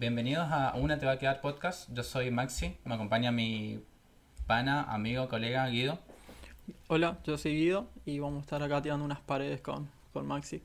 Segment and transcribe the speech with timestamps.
[0.00, 1.90] bienvenidos a Una Te Va a Quedar Podcast.
[1.92, 3.84] Yo soy Maxi, me acompaña mi
[4.46, 5.98] pana, amigo, colega Guido.
[6.88, 10.62] Hola, yo soy Guido y vamos a estar acá tirando unas paredes con, con Maxi.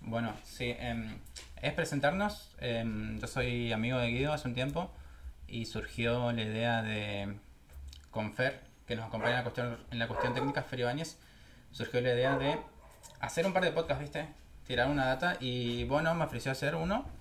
[0.00, 1.18] Bueno, sí, em,
[1.60, 2.56] es presentarnos.
[2.58, 4.90] em, yo soy amigo de Guido hace un tiempo
[5.46, 7.36] y surgió la idea de,
[8.10, 11.18] con Fer, que nos acompaña en la cuestión, en la cuestión técnica, Fer Ibáñez,
[11.70, 12.58] surgió la idea de
[13.20, 14.26] hacer un par de podcasts, ¿viste?
[14.66, 17.19] Tirar una data y bueno, me ofreció hacer uno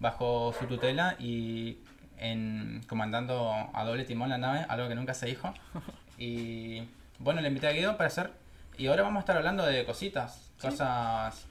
[0.00, 1.78] bajo su tutela y
[2.18, 5.52] en, comandando a doble timón la nave, algo que nunca se dijo.
[6.20, 6.82] Y
[7.20, 8.32] bueno, le invité a Guido para hacer.
[8.76, 11.46] Y ahora vamos a estar hablando de cositas, cosas.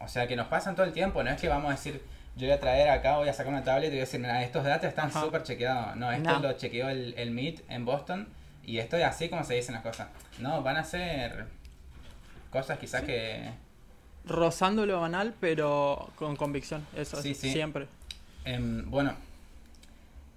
[0.00, 1.22] O sea, que nos pasan todo el tiempo.
[1.22, 2.02] No es que vamos a decir,
[2.34, 4.42] yo voy a traer acá, voy a sacar una tablet y voy a decir, mira,
[4.42, 5.94] estos datos están súper chequeados.
[5.94, 6.38] No, esto No.
[6.40, 8.28] lo chequeó el, el Meet en Boston
[8.64, 10.08] y esto es así como se dicen las cosas.
[10.40, 11.46] No, van a ser
[12.50, 13.50] cosas quizás que.
[14.28, 17.50] Rozando lo banal, pero con convicción, eso Sí, es, sí.
[17.52, 17.88] siempre.
[18.44, 19.14] Em, bueno,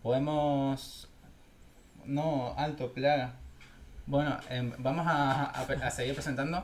[0.04, 1.08] podemos.
[2.06, 3.34] No, alto, plaga.
[4.08, 6.64] Bueno, em, vamos a, a- a seguir presentando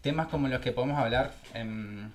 [0.00, 1.32] temas como los que podemos hablar.
[1.54, 2.10] em,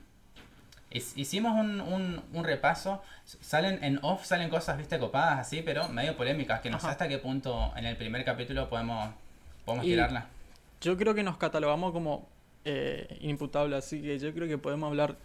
[0.92, 3.02] hic- hicimos un, un, un repaso.
[3.26, 7.08] Salen en off, salen cosas, viste, copadas así, pero medio polémicas, que no sé hasta
[7.08, 9.10] qué punto en el primer capítulo podemos,
[9.66, 10.26] podemos Y- tirarla.
[10.82, 12.28] Yo creo que nos catalogamos como
[12.70, 15.16] eh, inimputables, así que yo creo que podemos hablar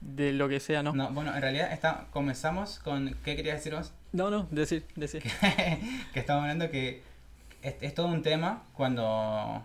[0.00, 0.94] de lo que sea, ¿no?
[0.94, 3.14] No, bueno, en realidad está, comenzamos con.
[3.22, 3.92] ¿Qué querías decir vos?
[4.12, 5.22] No, no, decir, decir.
[6.14, 7.02] que estamos hablando que
[7.60, 9.62] es, es todo un tema cuando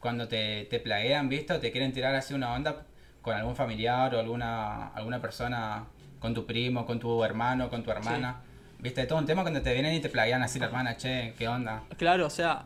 [0.00, 1.52] cuando te, te plaguean, ¿viste?
[1.52, 2.86] O te quieren tirar así una onda
[3.20, 5.84] con algún familiar o alguna alguna persona,
[6.20, 8.40] con tu primo, con tu hermano, con tu hermana.
[8.78, 9.02] ¿Viste?
[9.02, 11.48] Es todo un tema cuando te vienen y te plaguean así la hermana, che, ¿qué
[11.48, 11.82] onda?
[11.98, 12.62] Claro, o sea,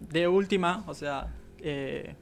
[0.00, 1.28] de última, o sea,
[1.60, 2.16] eh,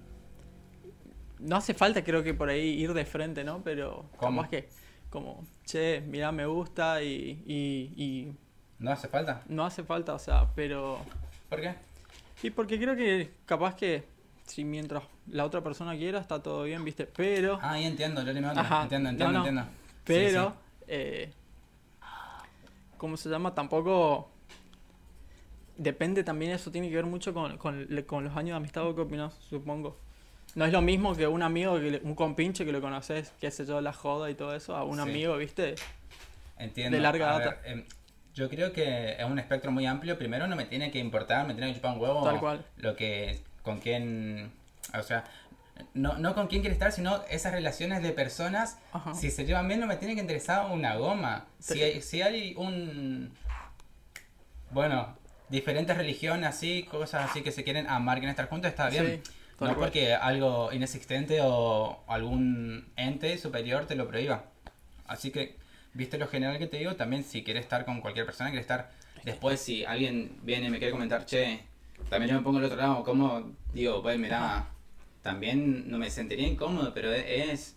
[1.42, 3.62] no hace falta creo que por ahí ir de frente, ¿no?
[3.62, 4.42] Pero ¿Cómo?
[4.42, 4.68] capaz que,
[5.10, 8.36] como, che, mira, me gusta y, y, y
[8.78, 9.42] ¿No hace falta?
[9.48, 10.98] no hace falta, o sea, pero...
[11.48, 11.74] ¿Por qué?
[12.42, 14.04] Y porque creo que capaz que
[14.46, 17.06] si mientras la otra persona quiera está todo bien, ¿viste?
[17.06, 17.58] Pero...
[17.62, 18.44] Ah, ahí entiendo, yo le.
[18.46, 19.46] Ajá, Entiendo, entiendo, no, no.
[19.46, 19.70] entiendo.
[20.04, 20.84] Pero, sí.
[20.88, 21.32] eh,
[22.98, 23.54] ¿cómo se llama?
[23.54, 24.30] Tampoco
[25.76, 28.94] depende también, eso tiene que ver mucho con, con, con los años de amistad, ¿o
[28.94, 29.34] qué opinás?
[29.34, 29.98] Supongo.
[30.54, 33.50] No es lo mismo que un amigo, que le- un compinche que lo conoces, qué
[33.50, 35.02] sé yo, la joda y todo eso, a un Sí.
[35.02, 35.74] amigo, ¿viste?
[36.58, 36.96] Entiendo.
[36.96, 37.60] de larga A data.
[37.62, 37.84] ver, em,
[38.34, 40.16] yo creo que es un espectro muy amplio.
[40.18, 42.64] Primero no me tiene que importar, me tiene que chupar un huevo Tal cual.
[42.76, 44.52] lo que con quién,
[44.96, 45.24] o sea,
[45.94, 48.78] no, no con quién quiere estar, sino esas relaciones de personas.
[48.92, 49.14] Ajá.
[49.14, 51.46] Si se llevan bien no me tiene que interesar una goma.
[51.58, 53.32] Si hay, si hay un,
[54.70, 55.16] bueno,
[55.48, 59.20] diferentes religiones así, cosas así que se quieren amar, quieren estar juntos, está bien.
[59.24, 59.32] Sí,
[59.68, 64.44] no porque algo inexistente o algún ente superior te lo prohíba.
[65.06, 65.56] Así que,
[65.94, 68.90] viste lo general que te digo, también si quieres estar con cualquier persona, quieres estar...
[69.24, 71.60] Después si alguien viene y me quiere comentar, che,
[72.08, 73.52] también yo me pongo al otro lado, ¿cómo?
[73.72, 74.66] Digo, pues mira,
[75.22, 77.76] también no me sentiría incómodo, pero es,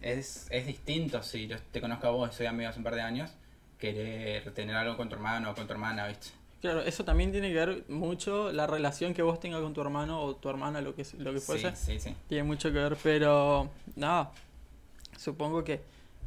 [0.00, 3.02] es, es distinto si yo te conozco a vos, soy amigo hace un par de
[3.02, 3.30] años,
[3.78, 6.28] querer tener algo con tu hermano o con tu hermana, ¿viste?
[6.62, 10.22] Claro, eso también tiene que ver mucho la relación que vos tengas con tu hermano
[10.22, 11.74] o tu hermana, lo que, lo que fuese.
[11.74, 12.16] Sí, sí, sí.
[12.28, 14.30] Tiene mucho que ver, pero nada,
[15.18, 15.80] supongo que,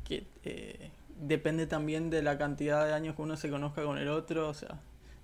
[0.03, 0.89] que eh,
[1.21, 4.53] depende también de la cantidad de años que uno se conozca con el otro, o
[4.53, 4.77] sea,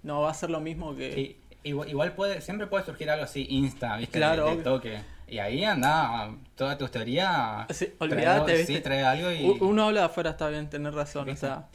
[0.03, 1.13] no va a ser lo mismo que...
[1.13, 4.17] Sí, igual, igual puede, siempre puede surgir algo así, insta, ¿viste?
[4.17, 4.63] Claro, De, de obvio.
[4.63, 5.01] toque.
[5.27, 7.65] Y ahí anda toda tu teoría.
[7.69, 8.75] Sí, olvídate, ¿viste?
[8.77, 9.57] Sí, trae algo y.
[9.61, 11.47] Uno habla de afuera, está bien, tener razón, ¿viste?
[11.47, 11.67] o sea...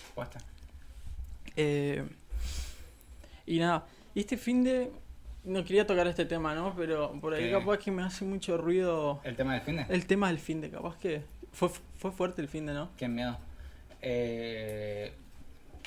[1.57, 2.05] Eh,
[3.47, 4.91] y nada, y este fin de...
[5.45, 6.75] No quería tocar este tema, ¿no?
[6.77, 7.53] Pero por ahí ¿Qué?
[7.53, 9.87] capaz que me hace mucho ruido El tema del fin de.
[9.89, 11.23] el tema del fin de, capaz que...
[11.53, 12.91] Fue, fue fuerte el fin de, ¿no?
[12.97, 13.39] Qué miedo.
[14.03, 15.13] Eh,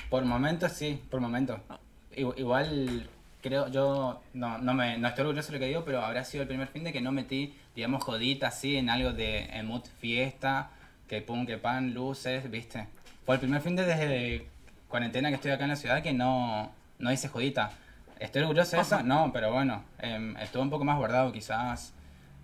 [0.08, 1.60] por momentos sí, por momentos.
[1.68, 1.78] Ah.
[2.16, 3.08] Igu- Igual
[3.42, 6.42] creo, yo no, no, me, no estoy orgulloso de lo que digo, pero habrá sido
[6.42, 9.82] el primer fin de que no metí, digamos, jodita así en algo de en mood
[10.00, 10.70] fiesta,
[11.06, 12.86] que pum, que pan, luces, ¿viste?
[13.24, 14.46] Fue el primer fin de desde
[14.88, 17.70] cuarentena que estoy acá en la ciudad que no, no hice jodita.
[18.18, 19.02] ¿Estoy orgulloso de eso?
[19.02, 21.92] No, pero bueno, em, estuve un poco más guardado quizás.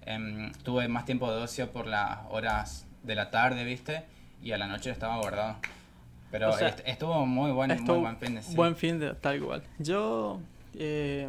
[0.04, 4.04] Em, tuve más tiempo de ocio por las horas de la tarde, ¿viste?
[4.42, 5.56] Y a la noche estaba guardado.
[6.30, 8.54] Pero O sea, est- estuvo muy buen, muy Estuvo buen fin de sí.
[8.56, 9.62] Buen fin de tal cual.
[9.78, 10.40] Yo
[10.74, 11.28] eh,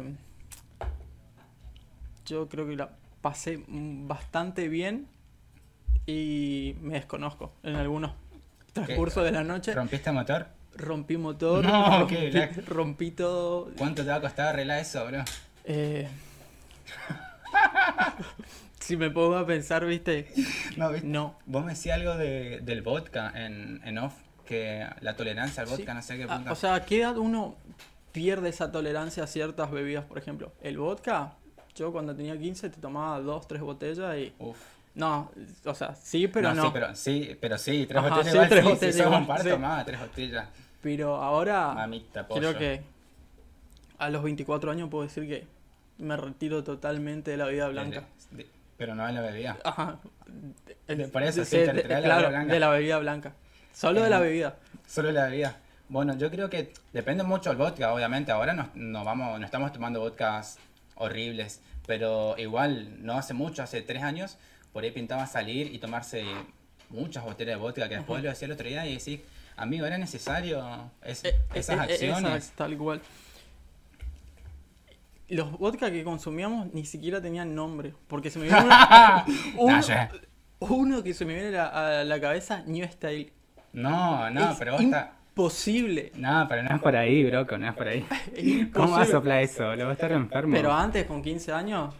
[2.26, 2.90] yo creo que la
[3.20, 5.08] pasé bastante bien
[6.06, 8.12] y me desconozco en algunos
[8.72, 9.74] transcurso de la noche.
[9.74, 10.46] ¿Rompiste motor?
[10.78, 12.68] Rompí motor, No, rompí, qué black.
[12.68, 13.70] rompí todo.
[13.76, 15.22] ¿Cuánto te va a costar arreglar eso, bro?
[15.64, 16.08] eh,
[18.80, 20.28] si me pongo a pensar, viste,
[20.76, 21.06] No, ¿viste?
[21.06, 21.36] no.
[21.46, 24.14] Vos me decías algo de, del vodka en, en off,
[24.46, 25.96] que la tolerancia al vodka, Sí.
[25.96, 26.52] no sé qué Ah, punto.
[26.52, 27.56] o sea, ¿a qué edad uno
[28.12, 30.04] pierde esa tolerancia a ciertas bebidas?
[30.04, 31.32] Por ejemplo, el vodka,
[31.74, 34.32] yo cuando tenía 15 te tomaba dos, tres botellas y...
[34.38, 34.56] Uf.
[34.94, 35.30] No,
[35.64, 36.64] o sea, sí, pero no.
[36.64, 39.06] Sí, pero sí, pero sí, tres Ajá, botellas sí, igual, tres sí, botellas si sos
[39.06, 39.48] igual, un par, sí.
[39.50, 40.48] tomaba tres botellas.
[40.80, 42.82] Pero ahora Mamita, creo que
[43.98, 45.44] a los 24 años puedo decir que
[45.98, 48.04] me retiro totalmente de la vida blanca.
[48.30, 49.58] De- de- pero no de la bebida.
[49.64, 49.98] Ajá.
[50.86, 52.52] De- por eso, sí, de- te de- de la claro, bebida blanca.
[52.54, 53.32] de la bebida blanca.
[53.72, 54.56] Solo de la Eh, bebida.
[54.86, 55.56] Solo la bebida.
[55.88, 58.30] Bueno, yo creo que depende mucho del vodka, obviamente.
[58.30, 60.58] Ahora no, no vamos, no estamos tomando vodkas
[60.96, 64.36] horribles, pero igual no hace mucho, hace tres años,
[64.72, 66.24] por ahí pintaba salir y tomarse
[66.90, 69.20] muchas botellas de vodka, que después lo decía el otro día y decís,
[69.58, 72.34] amigo, era necesario es- Eh, esas eh, eh, acciones.
[72.34, 73.00] exacto, tal cual.
[75.28, 77.92] Los vodka que consumíamos ni siquiera tenían nombre.
[78.06, 79.26] Porque se me vino una-
[80.60, 83.32] uno, que se me viene a la, a la cabeza, New Style.
[83.74, 85.12] No, no, es pero vos está...
[85.28, 86.12] imposible.
[86.16, 88.04] No, pero no es por ahí, broco, no es por ahí.
[88.34, 89.76] Es ¿Cómo vas a soplar eso?
[89.76, 90.54] Lo va a estar enfermo.
[90.56, 91.94] Pero antes, con 15 años,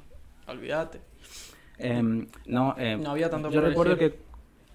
[0.46, 1.00] olvídate.
[1.76, 4.18] Em, no, em, No había tanto Yo recuerdo que,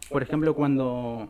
[0.10, 1.30] por ejemplo, cuando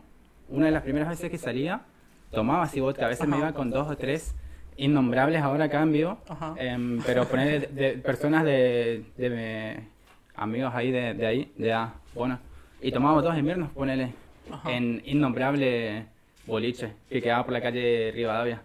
[0.54, 1.82] una de las primeras veces que salía,
[2.30, 3.06] tomaba así vodka.
[3.06, 4.34] A veces me iba con dos o tres
[4.76, 6.18] innombrables ahora a cambio.
[6.56, 9.88] Em, pero poner de, de personas de, de me-
[10.36, 11.94] amigos ahí de, de ahí, de A.
[12.14, 12.38] Bueno,
[12.80, 14.12] y tomábamos dos inviernos, ponele,
[14.50, 14.70] Ajá.
[14.72, 16.06] en innombrable
[16.46, 18.62] boliche que quedaba por la calle Rivadavia.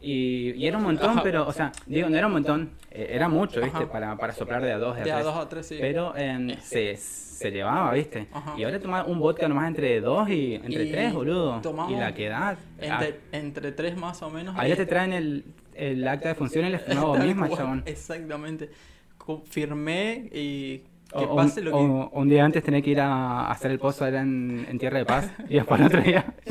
[0.00, 1.22] Y, y era un montón, Ajá.
[1.22, 3.86] pero, o sea, digo, no era un montón, eh, era mucho, ¿viste?
[3.86, 5.76] Para, para soplar de a dos, de a De a dos a tres, sí.
[5.80, 8.28] Pero em, se, se llevaba, ¿viste?
[8.32, 8.54] Ajá.
[8.56, 11.60] Y ahora tomaba un vodka nomás entre dos y entre Y tres, boludo.
[11.88, 12.56] Y la que da.
[12.80, 14.54] Entre, entre tres más o menos.
[14.56, 17.82] ah, ahí te traen el, el acta de función y Tal misma, chabón.
[17.86, 18.70] Exactamente.
[19.16, 21.76] Confirmé y que O, pase un, lo que...
[21.78, 24.98] o un día antes tenés que ir a hacer el pozo allá en, en Tierra
[24.98, 26.34] de Paz y después el otro día.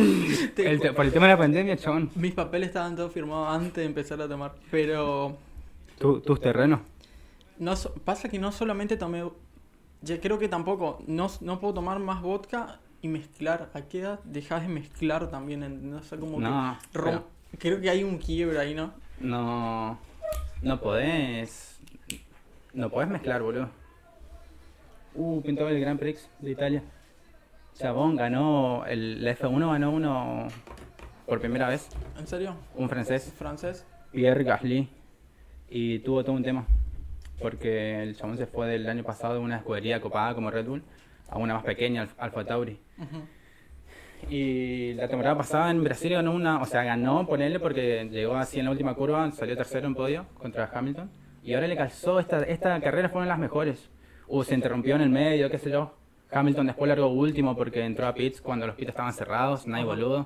[0.57, 2.09] El por el tema de la pandemia, chabón.
[2.15, 4.55] Mis papeles estaban todos firmados antes de empezar a tomar.
[4.71, 5.37] Pero
[5.99, 6.79] Tu- tus terrenos.
[7.59, 7.73] no
[8.03, 9.23] pasa que no solamente tomé...
[10.01, 11.03] Yo creo que tampoco.
[11.07, 13.69] No, no puedo tomar más vodka y mezclar.
[13.75, 15.63] ¿A qué edad dejas de mezclar también?
[15.63, 16.01] ¿entendés?
[16.01, 16.99] O sea, como No, que...
[16.99, 17.23] rom-
[17.59, 18.91] Creo que hay un quiebre ahí, ¿no?
[19.19, 19.97] No.
[20.61, 21.79] No podés.
[22.73, 23.69] No podés mezclar, boludo.
[25.17, 26.83] Uh, pintó el Grand Prix de Italia.
[27.73, 28.85] Chabón ganó.
[28.85, 30.47] El, la F1 ganó uno
[31.25, 31.89] por primera vez.
[32.17, 32.55] ¿En serio?
[32.75, 33.85] Un francés, ¿Francés?
[34.11, 34.87] Pierre Gasly.
[35.69, 36.65] Y tuvo todo un tema.
[37.41, 40.83] Porque el chabón se fue del año pasado de una escudería copada como Red Bull
[41.29, 42.79] a una más pequeña, Alf- Alfa Tauri.
[42.97, 43.21] Ujú.
[44.29, 48.57] Y la temporada pasada en Brasil ganó una, o sea, ganó, ponele, porque llegó así
[48.59, 51.09] en la última curva, salió tercero en podio contra Hamilton.
[51.43, 53.89] Y ahora le calzó, esta, esta carrera fueron las mejores.
[54.27, 55.93] Uh, se interrumpió en el medio, qué sé yo.
[56.31, 59.93] Hamilton después largó último porque entró a pits cuando los pits estaban cerrados, nadie Ajá.
[59.93, 60.25] boludo.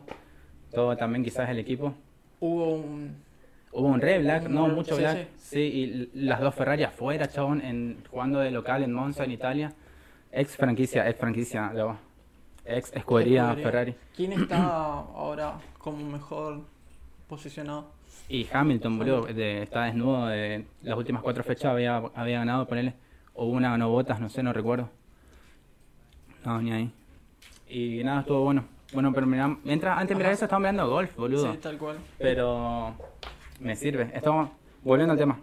[0.74, 1.94] Todo también quizás el equipo.
[2.40, 3.16] Hubo un...
[3.74, 5.28] Hubo un re black, no, mucho sí, black.
[5.38, 5.60] Sí,
[6.14, 9.72] y las dos Ferrari afuera, chabón, en, jugando de local en Monza, en Italia.
[10.32, 11.98] Ex franquicia, ex franquicia, luego.
[12.66, 13.64] Ex escudería Escudería.
[13.64, 13.96] Ferrari.
[14.16, 14.58] ¿Quién está
[15.16, 16.62] ahora como mejor
[17.30, 17.92] posicionado?
[18.28, 22.94] Y Hamilton, boludo, de- está desnudo de las últimas cuatro fechas, había, había ganado, ponele.
[23.34, 24.90] O una ganó botas, no sé, no recuerdo.
[26.46, 26.92] No, ni ahí.
[27.70, 28.66] Y nada, estuvo bueno.
[28.94, 31.52] Bueno, pero mira, mientras, antes de mirar eso, estamos mirando golf, boludo.
[31.54, 31.98] Sí, tal cual.
[32.18, 32.94] Pero
[33.60, 34.12] me sirve.
[34.14, 34.50] Estamos
[34.84, 35.40] volviendo al tema.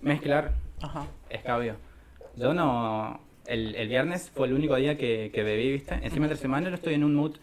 [0.00, 1.06] Mezclar Ajá.
[1.28, 1.76] escabio.
[2.36, 3.20] Yo no.
[3.46, 5.94] El, el viernes fue el único día que, que bebí, ¿viste?
[6.02, 7.36] Encima de la semana yo estoy en un mood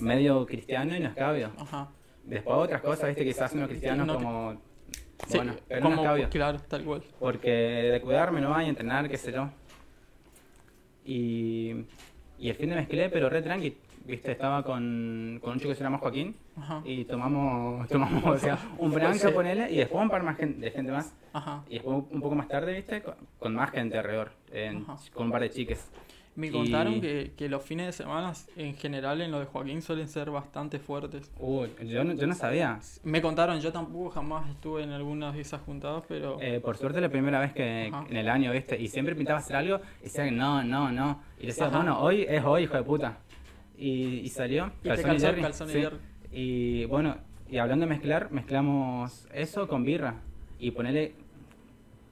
[0.00, 1.50] medio cristiano y no escabio.
[1.58, 1.88] Ajá.
[2.24, 3.24] Después otras cosas, ¿viste?
[3.24, 4.54] Quizás unos cristianos No como.
[5.28, 7.02] Sí, bueno, como, claro, tal cual.
[7.18, 9.48] Porque de cuidarme no hay, entrenar, qué sé yo.
[11.04, 11.84] Y.
[12.38, 13.76] Y el fin de mezclé, pero re tranqui.
[14.06, 14.32] ¿Viste?
[14.32, 16.34] Estaba con, con un chico que se llama Joaquín.
[16.56, 16.80] Ajá.
[16.84, 20.70] Y tomamos, tomamos o sea, un branca, ponele, y después un par más gen- de
[20.70, 21.12] gente más.
[21.34, 21.62] Ajá.
[21.68, 23.02] Y después un poco más tarde, ¿viste?
[23.02, 25.90] Con, con más gente alrededor, en- con un par de chiques.
[26.36, 29.82] Me Y- contaron que, que los fines de semana, en general, en lo de Joaquín
[29.82, 31.30] suelen ser bastante fuertes.
[31.38, 32.78] Uh, yo, no, yo no sabía.
[33.02, 36.38] Me contaron, yo tampoco jamás estuve en algunas de esas juntadas, pero...
[36.40, 38.06] Eh, por suerte la primera vez que Ajá.
[38.08, 38.80] en el año, ¿viste?
[38.80, 41.20] Y siempre pintaba hacer algo y decía que no, no, no.
[41.40, 41.76] Y decía, Ajá.
[41.78, 43.18] bueno, hoy es hoy, hijo de puta.
[43.76, 44.70] Y, y salió.
[44.84, 45.80] Y te calzó el calzón y sí.
[45.80, 45.96] Jerry.
[46.32, 47.16] Y bueno,
[47.50, 50.14] y hablando de mezclar, mezclamos eso con birra.
[50.60, 51.14] Y ponele,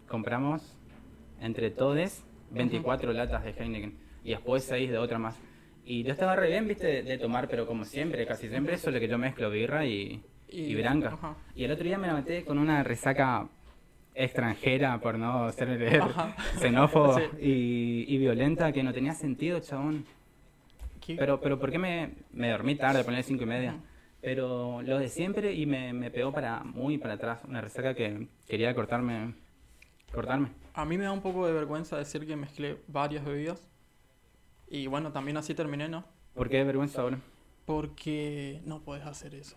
[0.08, 0.76] compramos
[1.40, 4.07] entre todes 24 latas de Heineken.
[4.28, 5.40] Y después 6 de otra más.
[5.86, 8.90] Y yo estaba re bien, viste, de, de tomar, pero como siempre, casi siempre, eso
[8.90, 11.14] es lo que yo mezclo, birra y, y, Y- branca.
[11.14, 11.34] ajá.
[11.54, 13.48] Y el otro día me la maté con una resaca
[14.14, 15.68] extranjera, por no ser
[16.60, 17.22] xenófobo Sí.
[17.40, 20.04] y, y violenta, que no tenía sentido, chabón.
[21.00, 21.14] ¿Qué?
[21.16, 23.76] Pero, pero ¿por qué me, me dormí tarde, poner cinco y media?
[24.20, 27.40] Pero lo de siempre y me, me pegó para muy para atrás.
[27.48, 29.32] Una resaca que quería cortarme.
[30.12, 30.48] Cortarme.
[30.74, 33.66] A mí me da un poco de vergüenza decir que mezclé varias bebidas.
[34.70, 36.04] Y bueno, también así terminé, ¿no?
[36.34, 37.18] ¿Por qué vergüenza ahora?
[37.64, 39.56] Porque no puedes hacer eso.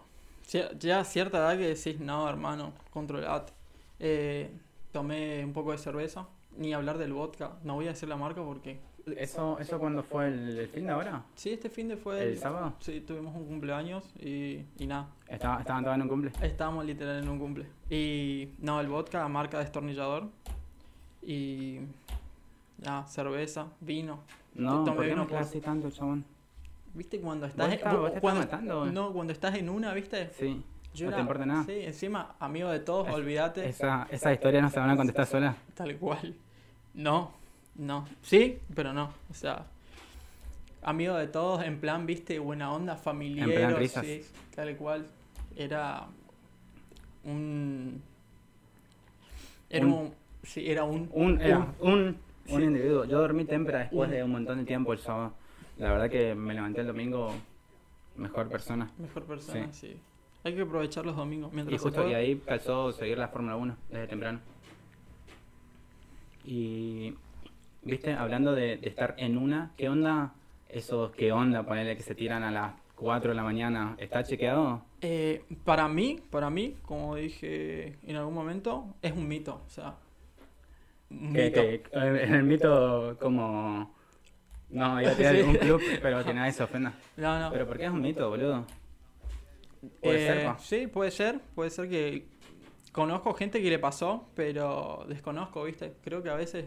[0.79, 3.53] Ya a cierta edad que decís, no, hermano, controlate.
[3.99, 4.51] Eh,
[4.91, 6.27] tomé un poco de cerveza,
[6.57, 7.53] ni hablar del vodka.
[7.63, 8.79] No voy a decir la marca porque...
[9.17, 11.23] ¿Eso, eso cuándo fue el, el fin de ahora?
[11.35, 12.21] Sí, este fin de fue...
[12.23, 12.73] ¿El sábado?
[12.79, 15.07] Sí, tuvimos un cumpleaños y, y nada.
[15.27, 16.31] Estaba, estaban todos en un cumple.
[16.41, 17.65] Estábamos literal en un cumple.
[17.89, 20.27] Y no, el vodka, marca destornillador.
[21.23, 21.79] Y
[22.79, 24.19] nada, cerveza, vino.
[24.53, 26.25] No, tomé ¿por qué por- así tanto, chabón?
[26.93, 28.85] ¿Viste cuando estás, ¿Vos estás- vos- estás matando?
[28.87, 30.29] No, cuando estás en una, ¿viste?
[30.37, 30.61] Sí.
[30.93, 31.63] Yo no era- te importa nada.
[31.63, 33.69] Sí, encima, amigo de todos, Es- olvídate.
[33.69, 35.55] Esa, esa historia no se van a contestar sola.
[35.73, 36.35] Tal cual.
[36.93, 37.31] No,
[37.75, 38.05] no.
[38.21, 39.13] Sí, pero no.
[39.29, 39.67] O sea,
[40.81, 43.73] amigo de todos, en plan, viste, buena onda, familiar.
[43.77, 44.05] risas.
[44.05, 45.07] Sí, tal cual.
[45.55, 46.07] Era
[47.23, 48.01] un.
[49.69, 50.13] Era Un- un.
[50.43, 51.09] sí, era un.
[51.13, 52.17] Un, era un,
[52.49, 52.63] un Sí.
[52.63, 53.05] individuo.
[53.05, 55.33] Yo dormí temprano después de un montón de tiempo el sábado.
[55.77, 57.33] La verdad que me levanté el domingo
[58.17, 58.91] mejor persona.
[58.97, 59.97] Mejor persona, sí.
[60.43, 61.51] Hay que aprovechar los domingos.
[61.51, 64.39] Y Mientras se justo y ahí calzó seguir la Fórmula 1 desde temprano.
[66.45, 67.13] Y,
[67.83, 70.33] viste, hablando de, de estar en una, ¿qué onda
[70.69, 73.95] esos qué onda, ponerle que se tiran a las 4 de la mañana?
[73.99, 74.81] ¿Está chequeado?
[75.01, 79.61] Eh, para mí, para mí, como dije en algún momento, es un mito.
[79.65, 79.95] O sea,
[81.11, 83.93] en el mito como...
[84.69, 85.41] No, iba a tirar Sí.
[85.41, 86.93] un club, pero que nadie se ofenda.
[87.17, 87.51] No, no.
[87.51, 88.65] ¿Pero por qué es un mito, boludo?
[90.01, 90.57] Puede Eh, ser, pa.
[90.59, 91.39] Sí, puede ser.
[91.55, 92.27] Puede ser que
[92.91, 95.93] conozco gente que le pasó, pero desconozco, ¿viste?
[96.03, 96.65] Creo que a veces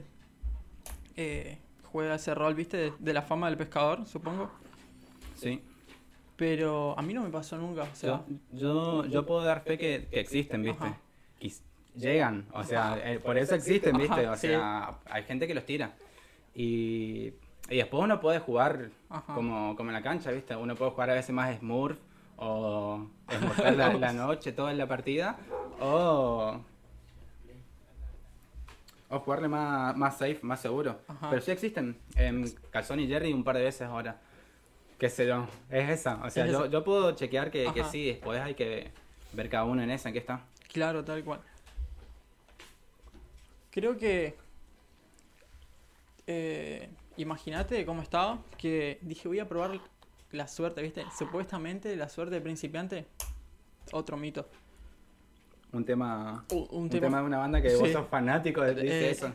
[1.17, 2.77] eh, juega ese rol, ¿viste?
[2.77, 4.51] De, de la fama del pescador, supongo.
[5.37, 5.63] Sí.
[6.37, 7.85] Pero a mí no me pasó nunca.
[7.85, 8.23] O sea,
[8.53, 10.85] Yo, yo, yo puedo dar fe que, que existen, ¿viste?
[10.85, 10.99] Ajá.
[11.95, 14.27] Llegan, o sea, eh, por eso existen, ¿viste?
[14.29, 15.93] O sea, hay gente que los tira.
[16.55, 17.33] Y,
[17.69, 18.91] y después uno puede jugar
[19.27, 20.57] como, como en la cancha, ¿viste?
[20.57, 21.99] Uno puede jugar a veces más Smurf
[22.37, 23.07] o
[23.77, 25.39] la, la noche, toda la partida,
[25.81, 26.61] o,
[29.09, 30.99] o jugarle más, más safe, más seguro.
[31.07, 31.31] Ajá.
[31.31, 31.97] Pero sí existen.
[32.17, 34.21] En Calzón y Jerry un par de veces ahora.
[34.99, 36.17] Qué sé yo, es esa.
[36.25, 38.91] O sea, Es yo, yo puedo chequear que, que sí, después hay que
[39.33, 40.41] ver cada uno en esa, en qué está.
[40.73, 41.41] claro, tal cual.
[43.75, 44.37] Creo que.
[46.27, 48.43] Eh, Imagínate cómo estaba.
[48.57, 49.81] Que dije, voy a probar
[50.33, 51.05] la suerte, ¿viste?
[51.17, 53.07] Supuestamente la suerte de principiante.
[53.93, 54.49] Otro mito.
[55.73, 57.07] Un tema, Un, un un tema.
[57.09, 59.33] tema de una banda que vos sos fanático de dice Eh, eso.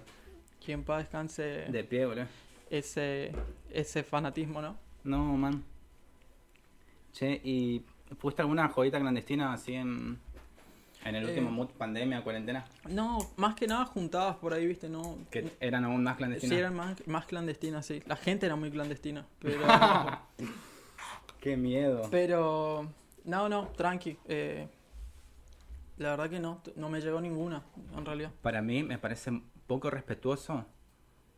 [0.66, 2.26] Que en paz descanse De pie, boludo.
[2.70, 3.32] ese,
[3.72, 4.78] ese fanatismo, ¿no?
[5.04, 5.64] No, man.
[7.14, 7.80] Che, ¿y
[8.20, 10.20] pusiste alguna joyita clandestina así en,
[11.06, 11.28] en el Eh.
[11.30, 12.66] último mood pandemia, cuarentena?
[12.90, 14.90] No, más que nada juntadas por ahí, ¿viste?
[14.90, 15.18] No.
[15.32, 16.58] Que eran aún más Sí, clandestinas.
[16.60, 18.02] eran más, más clandestinas, sí.
[18.06, 19.26] La gente era muy clandestina.
[19.40, 19.60] Pero.
[21.42, 22.08] Qué miedo.
[22.12, 22.92] pero.
[23.26, 24.18] No, no, tranqui.
[24.28, 24.68] eh,
[25.98, 27.62] la verdad que no, no me llegó ninguna,
[27.98, 28.32] en realidad.
[28.42, 30.66] Para mí me parece poco respetuoso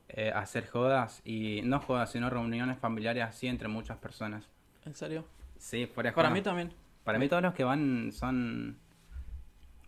[0.08, 4.48] eh, hacer jodas y no jodas, sino reuniones familiares así entre muchas personas.
[4.86, 5.26] En serio.
[5.58, 6.72] Sí, fuera de Para mí también.
[7.04, 8.78] Para mí todos los que van son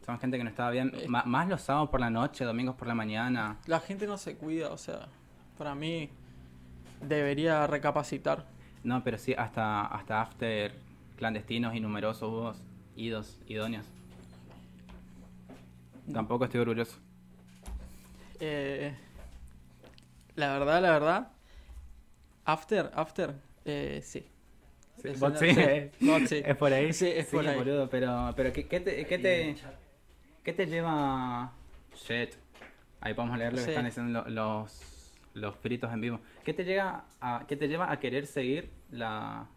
[0.06, 0.92] son gente que no estaba bien.
[0.96, 1.08] Eh.
[1.08, 3.58] Más los sábados por la noche, domingos por la mañana.
[3.68, 5.08] La gente no se cuida, o sea,
[5.58, 6.10] para mí
[7.02, 8.46] debería recapacitar.
[8.84, 10.74] No, pero sí, hasta, hasta after
[11.16, 12.54] clandestinos y numerosos hubo
[12.96, 13.86] idos, idóneos.
[16.12, 16.98] Tampoco estoy orgulloso.
[18.40, 18.94] Eh,
[20.36, 21.32] la verdad, la verdad,
[22.44, 24.26] after, after, eh, sí.
[25.02, 26.42] Sí, Es sí, sí, eh, vos sí.
[26.46, 26.94] Es por ahí.
[26.94, 27.58] Sí, es por ahí.
[27.58, 29.56] boludo, pero, pero ¿qué, qué te, qué, te,
[30.44, 31.52] ¿qué te lleva...
[31.96, 32.32] Shit.
[33.02, 33.70] Ahí podemos leer lo que Sí.
[33.72, 36.20] están diciendo lo- los, los fritos en vivo.
[36.44, 39.48] ¿Qué te, llega a, ¿Qué te lleva a querer seguir la,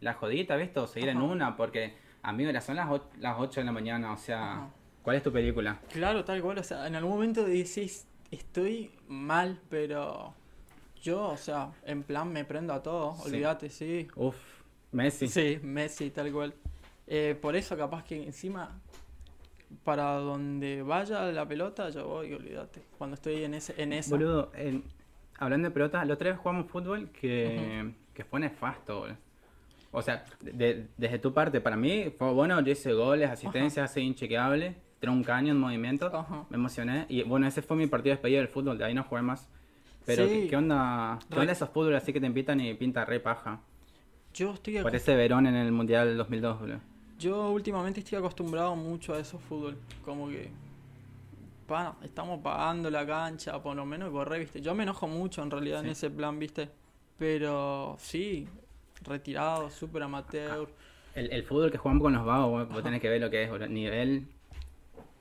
[0.00, 0.80] la jodita, viste?
[0.80, 2.88] O seguir en una, porque, amigo, ya son las,
[3.18, 4.52] las 8 de la mañana, o sea...
[4.52, 4.68] Ajá.
[5.02, 5.78] ¿Cuál es tu película?
[5.92, 10.32] Claro, tal cual, o sea, en algún momento decís, estoy mal, pero
[11.02, 13.28] yo, o sea, en plan me prendo a todo, Sí.
[13.28, 14.08] olvídate, sí.
[14.16, 14.34] Uf,
[14.92, 15.28] Messi.
[15.28, 16.54] Sí, Messi, tal cual.
[17.06, 18.80] Eh, por eso capaz que encima,
[19.84, 22.82] para donde vaya la pelota, yo voy, olvídate.
[22.98, 24.10] Cuando estoy en ese, en esa.
[24.10, 24.50] Boludo,
[25.38, 29.16] hablando de pelota, la otra vez jugamos fútbol que, que fue nefasto, boludo.
[29.96, 34.00] O sea, de- desde tu parte, para mí fue bueno, yo hice goles, asistencias, así
[34.00, 36.44] inchequeable, tenía un caño en movimiento, Ajá.
[36.50, 37.06] me emocioné.
[37.08, 39.48] Y bueno, ese fue mi partido de despedida del fútbol, de ahí no jugué más.
[40.04, 40.42] Pero, Sí.
[40.42, 41.18] ¿qué, qué onda?
[41.30, 43.60] ¿Qué onda esos fútbol así que te invitan y pinta re paja?
[44.34, 46.80] Yo estoy ese Verón en el Mundial del 2002, boludo.
[47.18, 49.76] Yo últimamente estoy acostumbrado mucho a eso fútbol.
[50.04, 50.50] Como que.
[51.66, 54.60] Pa, estamos pagando la cancha, por lo menos correr, ¿viste?
[54.60, 56.68] Yo me enojo mucho en realidad en ese plan, ¿viste?
[57.18, 58.46] Pero sí,
[59.02, 60.68] retirado, súper amateur.
[61.14, 63.70] El, el fútbol que jugamos con los vagos, vos tenés que ver lo que es.
[63.70, 64.26] Nivel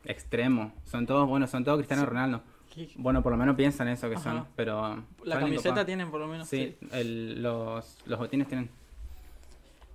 [0.05, 0.73] extremo.
[0.85, 2.41] Son todos, bueno, son todos Cristiano Ronaldo.
[2.73, 5.01] ¿Qué- Bueno, por lo menos piensan eso que son, pero...
[5.23, 6.47] La camiseta tienen por lo menos.
[6.49, 6.87] Sí, sí.
[6.91, 8.69] el- los, los botines tienen...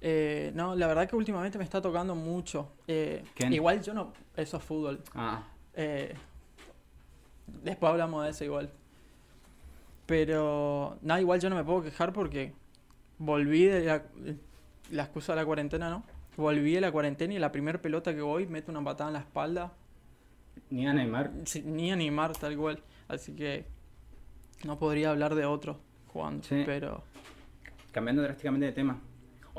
[0.01, 2.73] Eh, no, la verdad que últimamente me está tocando mucho.
[2.87, 4.13] Eh, igual yo no.
[4.37, 5.03] Eso es fútbol.
[5.15, 5.43] Ah,
[5.75, 6.15] Eh,
[7.47, 8.71] después hablamos de eso igual.
[10.07, 12.55] Pero, nada, igual yo no me puedo quejar porque
[13.19, 14.03] volví de la,
[14.91, 16.03] la excusa de la cuarentena, ¿no?
[16.37, 19.21] Volví de la cuarentena y la primera pelota que voy meto una patada en la
[19.21, 19.73] espalda.
[20.71, 21.31] ni a Neymar.
[21.45, 22.83] Sí, Ni animar tal cual.
[23.09, 23.67] Así que
[24.65, 25.79] no podría hablar de otro
[26.13, 26.43] jugando.
[26.45, 26.63] Sí.
[26.65, 27.03] Pero,
[27.93, 28.99] Cambiando drásticamente de tema.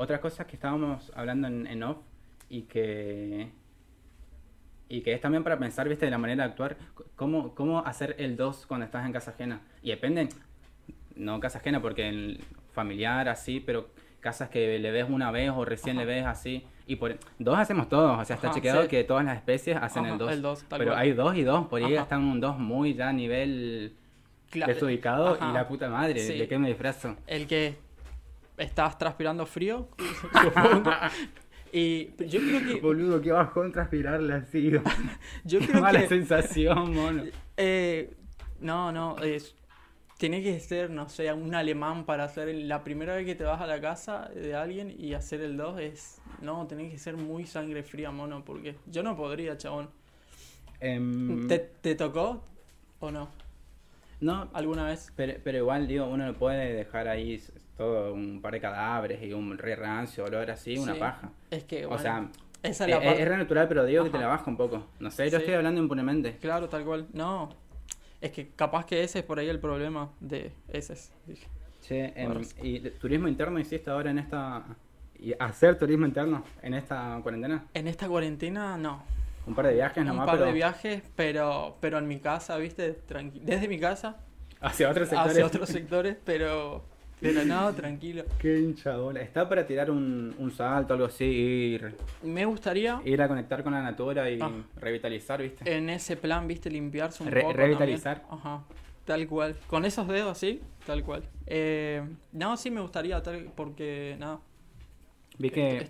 [0.00, 1.98] Otra cosa que estábamos hablando en, en off
[2.48, 3.50] y que
[4.88, 6.78] y que es también para pensar, viste, de la manera de actuar,
[7.16, 9.60] cómo, cómo hacer el 2 cuando estás en casa ajena.
[9.82, 10.30] Y depende,
[11.16, 12.42] no casa ajena porque el
[12.72, 13.90] familiar así, pero
[14.20, 16.06] casas que le ves una vez o recién Ajá.
[16.06, 16.64] le ves así.
[16.86, 18.88] Y por dos hacemos todos, o sea, está Ajá, chequeado sí.
[18.88, 20.32] que todas las especies hacen Ajá, el 2.
[20.32, 20.98] el dos, Pero cual.
[20.98, 23.92] hay dos y dos, por ahí están un 2 muy ya a nivel
[24.66, 26.38] desubicado y la puta madre, Sí.
[26.38, 27.16] ¿de qué me disfrazo?
[27.26, 27.76] el que
[28.60, 29.88] estás transpirando frío,
[30.42, 30.90] supongo.
[31.72, 34.70] Y yo creo que Boludo, qué bajón transpirarle así.
[35.44, 37.24] yo Qué creo mala que sensación, mono.
[37.56, 38.14] eh,
[38.60, 39.54] no, no, es
[40.18, 43.44] tiene que ser, no sé, un alemán para hacer el- la primera vez que te
[43.44, 47.16] vas a la casa de alguien y hacer el 2 es no, tenés que ser
[47.16, 49.88] muy sangre fría, mono, porque yo no podría, chabón.
[50.80, 52.42] Em, ¿Te, te tocó
[53.00, 53.28] o no?
[54.20, 55.12] No, ¿Alguna vez?
[55.16, 57.42] pero, pero igual, digo, uno no puede dejar ahí
[57.80, 61.00] todo un par de cadáveres y un re rancio, olor así, una Sí.
[61.00, 61.30] paja.
[61.50, 62.28] Es que, O sea,
[62.62, 64.86] esa es, es la es re natural, pero digo que te la baja un poco.
[64.98, 65.44] No sé, yo Sí.
[65.44, 66.36] estoy hablando impunemente.
[66.36, 67.06] Claro, tal cual.
[67.14, 67.48] No,
[68.20, 70.94] es que capaz que ese es por ahí el problema de ese.
[71.26, 71.46] dije.
[71.88, 72.54] Em, sí.
[72.62, 74.62] ¿y turismo interno hiciste ahora en esta...
[75.18, 77.64] y hacer turismo interno en esta cuarentena?
[77.72, 79.02] En esta cuarentena, no.
[79.46, 82.58] Un par de viajes Un nomás, par pero de viajes, pero, pero en mi casa,
[82.58, 82.94] ¿viste?
[83.08, 84.18] Tranqui- Desde mi casa
[84.60, 85.32] hacia otros sectores.
[85.32, 86.84] hacia otros sectores, pero,
[87.20, 88.24] pero no, tranquilo.
[88.38, 89.20] Qué hinchabola.
[89.20, 93.72] Está para tirar un, un salto, algo así, ir, Me gustaría ir a conectar con
[93.72, 94.50] la natura y Ah.
[94.76, 95.76] revitalizar, ¿viste?
[95.76, 96.70] en ese plan, ¿viste?
[96.70, 97.52] Limpiarse un Re- poco.
[97.54, 98.20] revitalizar.
[98.22, 98.38] también.
[98.40, 98.64] Ajá,
[99.04, 99.56] tal cual.
[99.66, 101.22] Con esos dedos, sí, tal cual.
[101.46, 102.02] Eh,
[102.32, 104.40] no, sí me gustaría, tal, porque, nada.
[105.38, 105.88] Vi que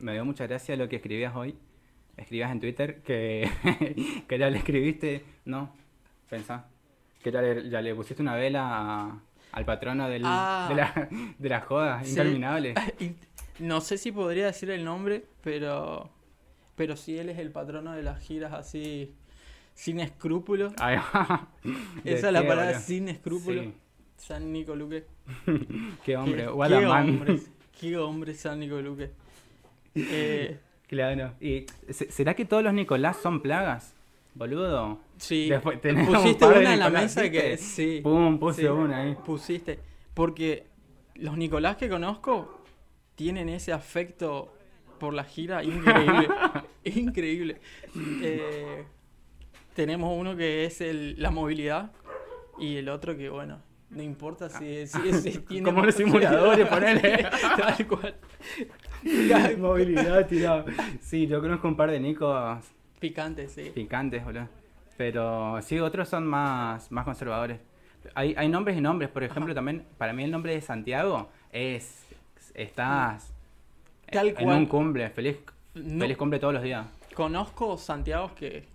[0.00, 1.56] me dio mucha gracia lo que escribías hoy.
[2.16, 3.48] Escribías en Twitter que,
[4.28, 5.72] que ya le escribiste, no,
[6.28, 6.66] pensá,
[7.22, 9.20] que ya le, ya le pusiste una vela a-
[9.52, 10.66] al patrono del, Ah.
[10.68, 12.10] de, la, de la joda Sí.
[12.10, 12.74] interminable.
[13.58, 16.10] No sé si podría decir el nombre, pero
[16.74, 19.14] pero sí él es el patrono de las giras así
[19.74, 20.72] sin escrúpulos.
[20.78, 21.48] Ahí va.
[22.02, 23.66] ¿De Esa es la palabra sin escrúpulos.
[23.66, 23.74] Sí.
[24.16, 25.04] San Nico Luque.
[26.04, 27.08] Qué hombre, qué, what qué a man.
[27.10, 27.40] hombre,
[27.78, 29.10] qué hombre San Nico Luque.
[29.94, 31.32] Eh, Claro.
[31.40, 33.94] ¿Y se- será que todos los Nicolás son plagas?
[34.34, 34.98] Boludo.
[35.18, 38.00] sí, Después pusiste una en la mesa que sí.
[38.02, 39.16] Pum, puse sí, una ahí.
[39.24, 39.78] Pusiste.
[40.14, 40.66] Porque
[41.16, 42.62] los Nicolás que conozco
[43.14, 44.54] tienen ese afecto
[44.98, 46.28] por la gira increíble.
[46.84, 47.60] increíble.
[48.22, 48.84] Eh,
[49.74, 51.92] tenemos uno que es el, la movilidad
[52.58, 55.64] y el otro que, bueno, no importa si, si, si tiene.
[55.70, 57.26] Como los simuladores, ponele.
[57.56, 58.14] Tal cual.
[59.58, 60.64] Movilidad, tirado.
[61.00, 62.64] Sí, yo conozco un par de Nicos
[63.02, 63.70] Picante, sí.
[63.74, 64.48] picantes, boludo.
[64.96, 67.58] Pero sí, otros son más, más conservadores.
[68.14, 69.56] Hay, hay nombres y nombres, por ejemplo, Ajá.
[69.56, 72.06] también, para mí el nombre de Santiago es,
[72.54, 73.32] estás
[74.10, 74.56] Tal en cual.
[74.58, 75.36] un cumple, feliz,
[75.74, 76.86] No- feliz cumple todos los días.
[77.14, 78.70] Conozco Santiago que.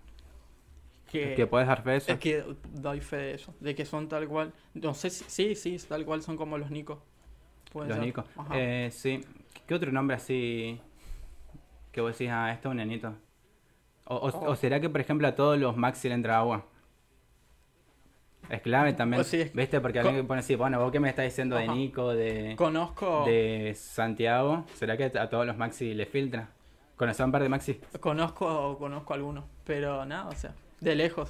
[1.11, 2.11] Que, Que puedes dar fe de eso.
[2.11, 4.51] Es que doy fe de eso, de que son tal cual.
[4.73, 6.99] No sé sí, sí, tal cual son como los Nicos.
[7.73, 7.99] Los ser.
[7.99, 8.25] Nicos.
[8.35, 8.53] Ajá.
[8.59, 9.21] Eh, sí.
[9.65, 10.81] ¿Qué otro nombre así
[11.93, 13.15] que vos decís, ah, esto es un nenito?
[14.09, 14.51] O, o- Oh.
[14.51, 16.65] o será que, por ejemplo, a todos los Maxi le entra agua?
[18.49, 19.81] Es clave también, Oh, sí, es- ¿viste?
[19.81, 21.67] Porque alguien que pone así, bueno, vos qué me estás diciendo de.
[21.67, 26.49] Nico, de, Conozco, de Santiago, ¿será que a todos los Maxi le filtra?
[26.95, 27.79] ¿Conoces a un par de Maxi?
[27.99, 31.29] conozco, conozco algunos, pero nada, o sea, de lejos.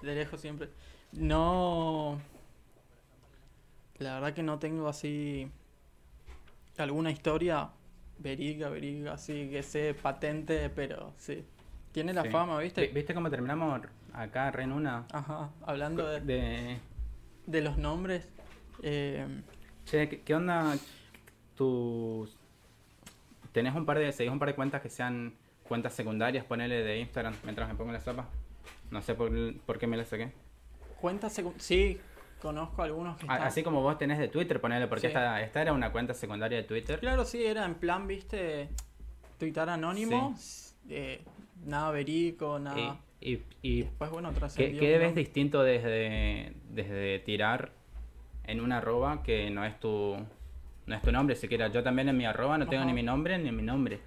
[0.00, 0.70] De lejos siempre.
[1.12, 2.18] No.
[3.98, 5.48] La verdad que no tengo así.
[6.78, 7.68] Alguna historia
[8.18, 11.44] verídica, verídica, así que sé patente, pero sí.
[11.92, 12.30] Tiene la Sí.
[12.30, 12.86] fama, ¿viste?
[12.86, 13.82] Vi- ¿Viste cómo terminamos
[14.14, 15.06] acá, re en una?
[15.12, 16.78] Ajá, hablando de, De...
[17.46, 18.26] de los nombres.
[18.82, 19.26] eh,
[19.84, 20.74] Che, ¿qué, qué onda?
[21.56, 22.36] tus...
[23.52, 25.34] ¿Tenés un par de, seguís un par de cuentas que sean
[25.68, 28.26] cuentas secundarias, ponele de Instagram, mientras me pongo la sopa?
[28.90, 29.30] No sé por,
[29.66, 30.32] por qué me la saqué.
[31.00, 32.00] Cuentas secu- Sí,
[32.40, 33.42] conozco algunos que están...
[33.42, 35.06] Así como vos tenés de Twitter, ponele, porque Sí.
[35.08, 36.98] esta, esta era una cuenta secundaria de Twitter.
[37.00, 38.70] Claro, sí, era en plan, viste,
[39.38, 40.34] tuitar anónimo,
[40.88, 41.20] eh,
[41.64, 42.98] nada verídico, nada...
[43.20, 44.80] Y, y, y Después, bueno, ¿qué, trascendió.
[44.80, 47.72] qué ves distinto desde, desde tirar
[48.44, 50.16] en una arroba que no es tu
[50.84, 51.68] no es tu nombre siquiera?
[51.68, 54.00] Yo también en mi arroba no tengo ni mi nombre ni mi nombre.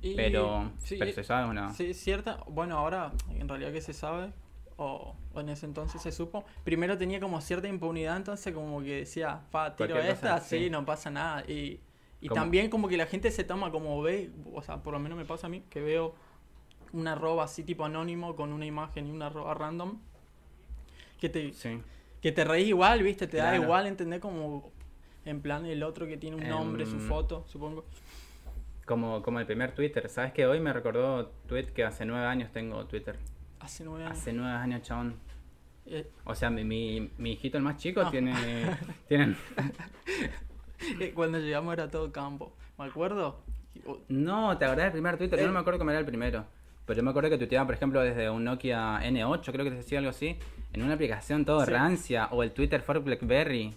[0.00, 1.72] Y- Pero, sí, pero se sabe no.
[1.72, 2.40] Sí, cierta.
[2.48, 4.32] Bueno, ahora en realidad que se sabe,
[4.76, 6.44] o, o en ese entonces se supo.
[6.64, 10.64] Primero tenía como cierta impunidad, entonces como que decía, pa, tiro Cualquier esta, cosa, sí,
[10.64, 10.70] sí.
[10.70, 11.44] no pasa nada.
[11.46, 11.78] Y,
[12.20, 15.16] y también como que la gente se toma como ve, o sea, por lo menos
[15.16, 16.14] me pasa a mí, que veo
[16.92, 19.98] una arroba así tipo anónimo con una imagen y una arroba random.
[21.20, 21.80] Que te, Sí.
[22.20, 24.70] que te reís igual, viste, te da igual entender como
[25.24, 27.84] en plan el otro que tiene un nombre, su Em, foto, supongo.
[28.84, 30.08] Como, como el primer Twitter.
[30.08, 33.16] ¿Sabes que Hoy me recordó tweet que hace nueve años tengo Twitter.
[33.60, 34.18] Hace nueve años.
[34.18, 35.14] Hace nueve años, chabón.
[35.86, 38.10] Eh, O sea, mi, mi, mi hijito, el más chico, Ah.
[38.10, 38.34] tiene...
[39.08, 39.36] tienen...
[41.00, 42.52] Eh, Cuando llegamos era todo campo.
[42.78, 43.40] ¿Me acuerdo?
[44.08, 45.38] No, ¿te acordás del primer Twitter?
[45.38, 46.44] Yo no me acuerdo cómo era el primero.
[46.84, 49.76] Pero yo me acuerdo que tuiteaban, por ejemplo, desde un Nokia N8, creo que te
[49.76, 50.36] decía algo así,
[50.72, 51.70] en una aplicación todo Sí.
[51.70, 53.72] rancia, o el Twitter for BlackBerry.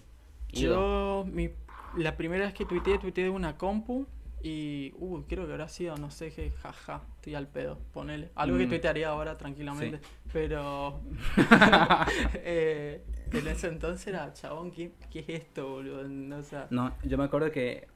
[0.52, 1.50] Yo, mi,
[1.96, 4.06] la primera vez que tuiteé, tuiteé de una compu
[4.42, 8.30] y, uh, creo que habrá sido, no sé qué, jaja, estoy al pedo, ponele.
[8.34, 8.68] Algo que Mm.
[8.70, 10.00] tuitearía ahora tranquilamente,
[10.32, 11.00] pero
[12.34, 16.04] eh, en ese entonces era, chabón, ¿qué, qué es esto, boludo?
[16.08, 17.86] No, o sea, No, yo me acuerdo que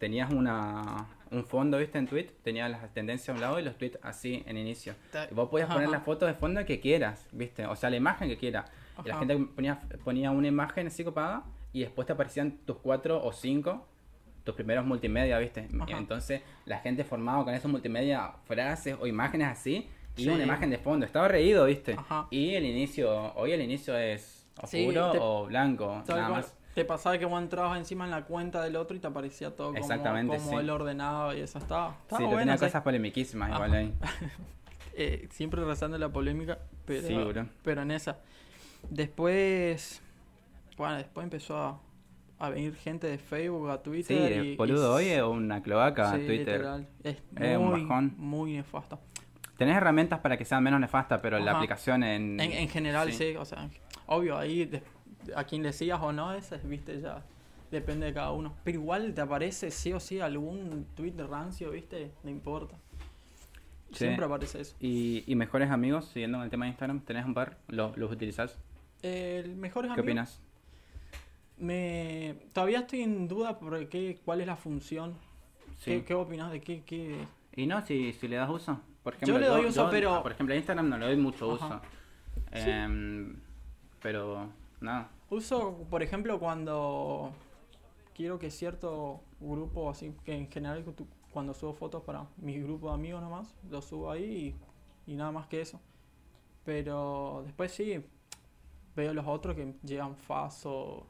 [0.00, 1.96] tenías una un fondo, ¿viste?
[1.96, 4.94] En tweet, tenías las tendencias a un lado y los tweets así en inicio.
[5.30, 7.66] Y vos podías poner la foto de fondo que quieras, ¿viste?
[7.66, 8.68] O sea, la imagen que quieras.
[9.04, 13.22] Y la gente ponía, ponía una imagen así copada y después te aparecían tus cuatro
[13.24, 13.86] o cinco,
[14.42, 15.68] tus primeros multimedia, ¿viste?
[15.80, 15.98] Ajá.
[15.98, 19.86] entonces la gente formaba con esos multimedia frases o imágenes así
[20.16, 20.28] y Sí.
[20.30, 21.06] una imagen de fondo.
[21.06, 21.92] Estaba reído, ¿viste?
[21.92, 22.26] Ajá.
[22.30, 26.56] Y el inicio, hoy el inicio es Sí, oscuro te- o blanco, nada más.
[26.74, 29.68] Te pasaba que vos entrabas encima en la cuenta del otro y te aparecía todo
[29.68, 30.56] como, Exactamente, como sí.
[30.56, 32.38] él ordenado y eso estaba, estaba Sí, bueno.
[32.40, 32.64] tenía sí.
[32.66, 33.78] cosas polemiquísimas igual Ajá.
[33.78, 33.94] ahí.
[34.92, 37.46] Eh, siempre rezando la polémica, pero, Sí, bro.
[37.62, 38.18] pero en esa.
[38.90, 40.02] Después,
[40.76, 41.80] bueno, después empezó a,
[42.38, 44.44] a venir gente de Facebook a Sí, Twitter.
[44.44, 46.38] y, el boludo y- hoy es una cloaca sí, Twitter.
[46.58, 47.16] literal, es
[47.58, 48.14] un muy, bajón.
[48.18, 48.98] muy nefasto.
[49.56, 51.60] Tenés herramientas para que sean menos nefastas, pero la Ajá.
[51.60, 52.40] aplicación en...
[52.40, 53.36] En, en general, sí.
[53.36, 53.68] o sea,
[54.06, 54.70] obvio, ahí
[55.34, 57.22] a quien le sigas o no, ese, viste, ya
[57.70, 58.54] depende de cada uno.
[58.64, 62.76] Pero igual te aparece sí o sí algún tweet rancio, viste, no importa.
[63.92, 64.04] Sí.
[64.04, 64.76] Siempre aparece eso.
[64.80, 67.58] Y, y mejores amigos, siguiendo con el tema de Instagram, ¿tenés un par?
[67.68, 68.56] ¿Los, los utilizás?
[69.02, 70.40] El mejor ¿Qué opinas?
[71.58, 72.36] Me...
[72.52, 75.14] Todavía estoy en duda por qué, cuál es la función.
[75.78, 75.90] Sí.
[75.92, 76.82] ¿Qué, qué opinas de qué?
[76.84, 77.26] qué...
[77.56, 78.80] Y no, si, si le das uso.
[79.02, 81.66] Por Yo le doy uso, pero- Por ejemplo, a Instagram no le doy mucho Ajá.
[81.66, 81.80] uso.
[82.52, 83.36] Em,
[84.00, 84.50] pero,
[84.80, 85.10] nada.
[85.30, 87.32] Uso, por ejemplo, cuando
[88.14, 92.88] quiero que cierto grupo, así que en general cu- cuando subo fotos para mi grupo
[92.88, 94.54] de amigos nomás, lo subo ahí
[95.06, 95.80] y, y nada más que eso.
[96.64, 98.04] Pero después sí,
[98.96, 101.06] veo los otros que llevan faz o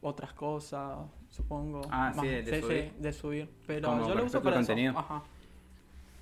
[0.00, 0.98] otras cosas,
[1.28, 1.82] supongo.
[1.90, 2.92] Ah, sí, de- de subir.
[2.94, 3.50] de subir.
[3.66, 4.66] Pero Como yo lo uso para eso.
[4.68, 4.98] contenido.
[4.98, 5.22] Ajá.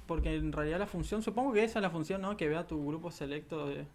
[0.06, 2.36] Porque en realidad la función, supongo que esa es la función, ¿no?
[2.36, 3.86] Que vea tu grupo selecto de...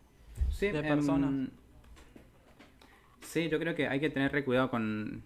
[0.49, 1.49] Sí, de personas.
[3.25, 5.23] Sí, yo creo que hay que tener re cuidado con,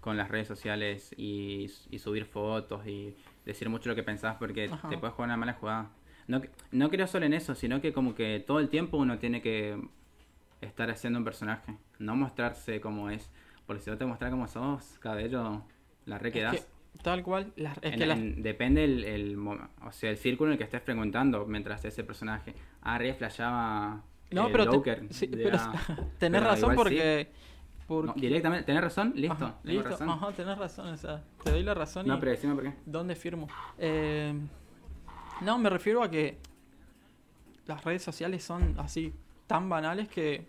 [0.00, 4.64] con las redes sociales y, y subir fotos y decir mucho lo que pensás porque
[4.72, 4.88] Ajá.
[4.88, 5.90] te puedes jugar una mala jugada.
[6.26, 6.40] No,
[6.72, 9.78] no creo solo en eso, sino que como que todo el tiempo uno tiene que
[10.62, 13.30] estar haciendo un personaje, no mostrarse como es.
[13.66, 15.62] Porque si no te mostras como sos, cabello,
[16.06, 16.62] la re Es que,
[17.02, 20.58] tal cual, es En- que en- depende el, el o sea, el círculo en el
[20.58, 22.54] que estés frecuentando mientras ese personaje.
[22.82, 24.02] Ah, re flashaba
[24.34, 25.72] No, eh, pero, te- Joker, sí, de pero la-
[26.18, 27.28] tenés pero razón porque...
[28.02, 29.12] No, directamente, ¿tenés razón?
[29.14, 30.08] Listo, Ajá, tengo listo, razón.
[30.10, 32.72] ajá, tenés razón, o sea, te doy la razón No, y pero decime por qué.
[32.86, 33.48] ¿dónde firmo?
[33.78, 34.34] Eh,
[35.42, 36.38] no, me refiero a que
[37.66, 39.12] las redes sociales son así
[39.46, 40.46] tan banales que,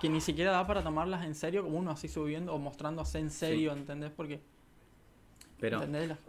[0.00, 3.30] que ni siquiera da para tomarlas en serio como uno así subiendo o mostrándose en
[3.30, 4.10] serio, ¿entendés?
[4.10, 4.40] Porque,
[5.60, 5.80] Pero,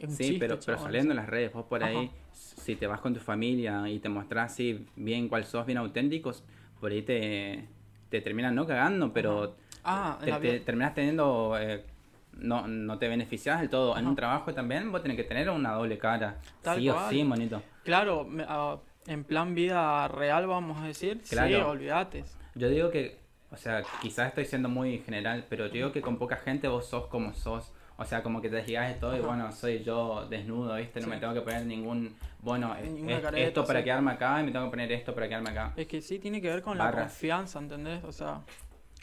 [0.08, 3.14] sí, chiste, pero, pero saliendo en las redes, vos por ahí, si te vas con
[3.14, 6.44] tu familia y te mostrás así bien cual sos, bien auténticos,
[6.82, 7.64] por ahí te,
[8.10, 11.56] te terminan no cagando, pero Ah, en te, la te vida- terminás teniendo...
[11.58, 11.86] eh,
[12.34, 13.98] no, no te beneficias del todo.
[13.98, 16.38] En un trabajo también vos tenés que tener una doble cara.
[16.62, 17.62] Tal sí o sí, monito.
[17.84, 21.70] Claro, me- ah, en plan vida real, vamos a decir, sí, Claro.
[21.70, 22.24] olvídate.
[22.56, 23.20] Yo digo que,
[23.52, 26.86] o sea, quizás estoy siendo muy general, pero yo digo que con poca gente vos
[26.88, 27.72] sos como sos.
[28.02, 31.00] O sea, como que te desligas de todo y bueno, soy yo desnudo, ¿viste?
[31.02, 31.10] No Sí.
[31.12, 32.90] me tengo que poner ningún, bueno, es-
[33.22, 33.86] careta, esto para sí.
[33.86, 35.74] quedarme acá y me tengo que poner esto para quedarme acá.
[35.76, 38.04] Es que sí tiene que ver con la confianza, ¿entendés?
[38.04, 38.42] O sea,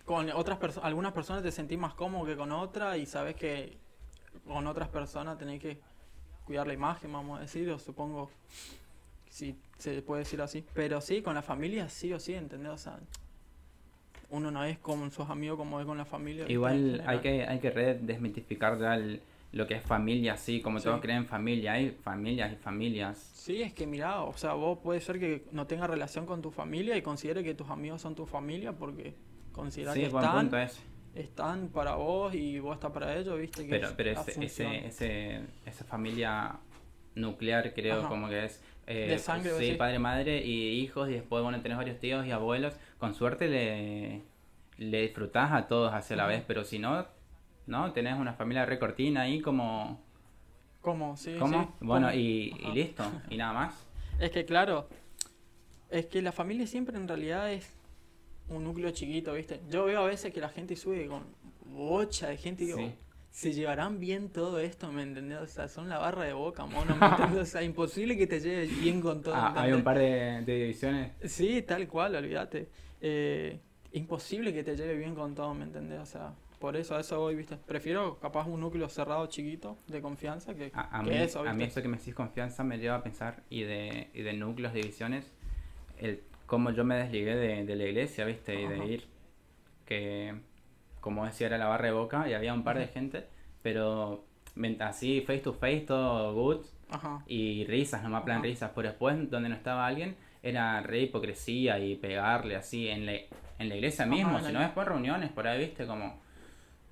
[0.05, 3.79] con otras personas, algunas personas te sentís más cómodo que con otras y sabes que
[4.45, 5.79] con otras personas tenés que
[6.45, 8.33] cuidar la imagen, vamos a decir, o supongo
[9.31, 10.67] si se puede decir así.
[10.75, 12.73] Pero sí, con la familia sí o sí, ¿entendés?
[12.73, 12.99] O sea,
[14.31, 16.45] uno no es con sus amigos como es con la familia.
[16.49, 19.21] Igual hay que, hay que re desmitificar ya el-
[19.53, 20.85] lo que es familia, así, como Sí.
[20.85, 23.17] todos creen familia, hay familias y familias.
[23.35, 26.51] Sí, es que mira, o sea, vos puede ser que no tengas relación con tu
[26.51, 29.15] familia y considere que tus amigos son tu familia porque
[29.53, 30.57] considera Sí, que buen están, punto
[31.15, 34.87] están para vos y vos estás para ellos, viste que Pero, es pero ese, ese,
[34.87, 36.59] ese, esa familia
[37.15, 38.09] nuclear creo Ajá.
[38.09, 39.75] como que es eh, De sangre, sí, sí.
[39.75, 42.75] padre, madre y hijos y después bueno tenés varios tíos y abuelos.
[42.99, 44.23] Con suerte le,
[44.79, 47.07] le disfrutás a todos hacia la vez, pero si no,
[47.67, 50.03] no, tenés una familia recortina ahí como...
[50.81, 51.17] ¿Cómo?
[51.17, 51.63] Sí, ¿Cómo?
[51.65, 53.75] sí, Bueno, y, y listo, y nada más.
[54.21, 54.89] Es que claro,
[55.91, 57.71] es que la familia siempre en realidad es
[58.49, 59.61] un núcleo chiquito, ¿viste?
[59.71, 61.23] Yo veo a veces que la gente sube con
[61.67, 62.95] bocha de gente y digo, Sí.
[63.31, 65.39] se llevarán bien todo esto, ¿me entendés?
[65.39, 67.39] O sea, son la barra de boca, mono, ¿me entendés?
[67.43, 69.35] O sea, imposible que te lleves bien con todo.
[69.39, 71.13] Ah, hay un par de, de divisiones.
[71.25, 72.71] Sí, tal cual, olvídate.
[73.01, 73.61] Eh,
[73.93, 76.01] imposible que te lleve bien con todo, ¿me entendés?
[76.01, 77.57] O sea, por eso a eso voy, ¿viste?
[77.57, 81.53] Prefiero capaz un núcleo cerrado chiquito de confianza que, A, a que mí, eso, a
[81.55, 81.65] mí ¿viste?
[81.65, 85.33] eso que me decís confianza me lleva a pensar, y de, y de núcleos, divisiones,
[85.99, 88.55] el cómo yo me desligué de, de la iglesia, ¿viste?
[88.55, 88.71] Y Ajá.
[88.71, 89.05] de ir,
[89.87, 90.35] que
[91.01, 92.93] como decía era la barra de boca y había un par de Ujú.
[92.95, 93.27] gente,
[93.63, 94.25] pero
[94.81, 97.23] así face to face, todo good, Ajá.
[97.27, 98.45] y risas, nomás plan Ajá.
[98.45, 100.17] risas, pero después donde no estaba alguien
[100.49, 104.87] era re hipocresía y pegarle así en la, en la iglesia Ajá, mismo, sino después
[104.87, 105.87] reuniones por ahí, ¿viste?
[105.87, 106.21] Como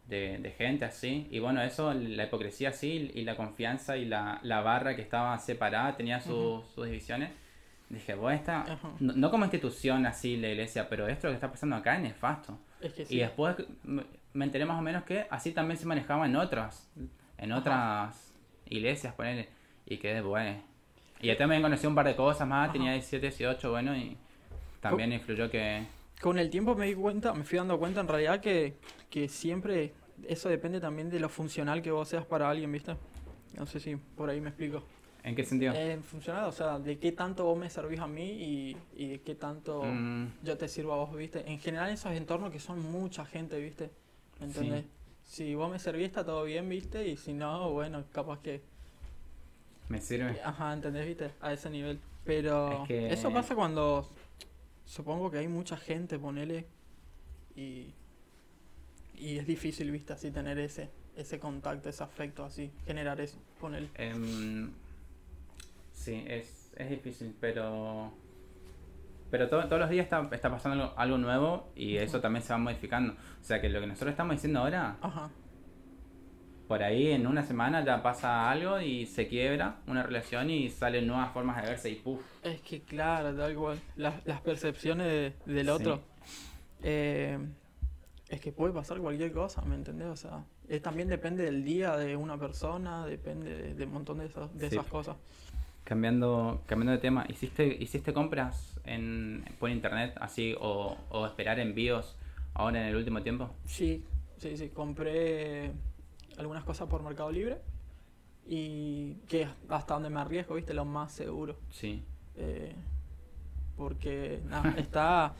[0.06, 1.26] de, de gente así.
[1.30, 5.36] Y bueno, eso, la hipocresía así y la confianza y la, la barra que estaba
[5.38, 7.30] separada, tenía sus, divisiones.
[7.88, 8.64] Dije, bueno, esta,
[8.98, 12.58] no, no como institución así la iglesia, pero esto que está pasando acá es nefasto.
[12.80, 13.18] Es que Y sí.
[13.18, 14.04] después me
[14.36, 16.90] me enteré más o menos que así también se manejaba en otras,
[17.38, 17.60] en Ajá.
[17.60, 18.34] otras
[18.66, 19.48] iglesias, ponele.
[19.86, 20.60] Y quedé bueno.
[21.20, 22.72] Y ya también conocí un par de cosas más, Ajá.
[22.72, 24.16] tenía 17, 18, bueno, y
[24.80, 25.86] también influyó que...
[26.20, 28.76] Con el tiempo me di cuenta, me fui dando cuenta en realidad que,
[29.10, 29.92] que siempre
[30.28, 32.96] eso depende también de lo funcional que vos seas para alguien, ¿viste?
[33.56, 34.82] No sé si por ahí me explico.
[35.22, 35.72] ¿En qué sentido?
[35.74, 39.20] Eh, funcional, o sea, de qué tanto vos me servís a mí y, y de
[39.22, 41.50] qué tanto Mm, yo te sirvo a vos, ¿viste?
[41.50, 43.90] En general esos entornos que son mucha gente, ¿viste?
[44.40, 44.58] ¿Me Sí.
[44.60, 44.84] ¿Entendés?
[45.24, 47.08] Si vos me servís está todo bien, ¿viste?
[47.08, 48.62] Y si no, bueno, capaz que...
[49.88, 50.40] me sirve.
[50.42, 51.06] Ajá, ¿entendés?
[51.06, 51.30] ¿Viste?
[51.40, 52.00] A ese nivel.
[52.24, 54.08] Pero Es que- eso pasa cuando
[54.84, 56.66] supongo que hay mucha gente, ponele,
[57.54, 57.92] y,
[59.14, 60.12] y es difícil, ¿viste?
[60.12, 63.88] Así tener ese, ese contacto, ese afecto, así, generar eso, ponele.
[63.94, 64.70] Em,
[65.92, 68.12] sí, es, es difícil, pero...
[69.30, 72.52] Pero to- todos los días está, está pasando algo, algo nuevo y eso también se
[72.52, 73.12] va modificando.
[73.14, 75.30] O sea que lo que nosotros estamos diciendo ahora, Ajá,
[76.66, 81.06] por ahí en una semana ya pasa algo y se quiebra una relación y salen
[81.06, 82.20] nuevas formas de verse y puff.
[82.42, 85.70] es que claro, tal cual, las, las percepciones de- del Sí.
[85.72, 86.00] otro.
[86.82, 87.38] eh,
[88.28, 90.08] es que puede pasar cualquier cosa, ¿me entendés?
[90.08, 94.18] O sea, eh, también depende del día de una persona, depende de, de un montón
[94.18, 94.74] de, esas- de Sí.
[94.76, 95.16] esas cosas.
[95.84, 102.16] Cambiando, cambiando de tema, ¿hiciste, hiciste compras en, por internet así o, o esperar envíos
[102.54, 103.50] ahora en el último tiempo?
[103.66, 104.04] Sí,
[104.38, 104.70] sí, sí.
[104.70, 105.70] Compré
[106.38, 107.58] algunas cosas por Mercado Libre
[108.48, 111.56] y que hasta donde me arriesgo, viste, lo más seguro.
[111.70, 112.02] Sí.
[112.36, 112.74] Eh,
[113.76, 115.34] porque nada, está...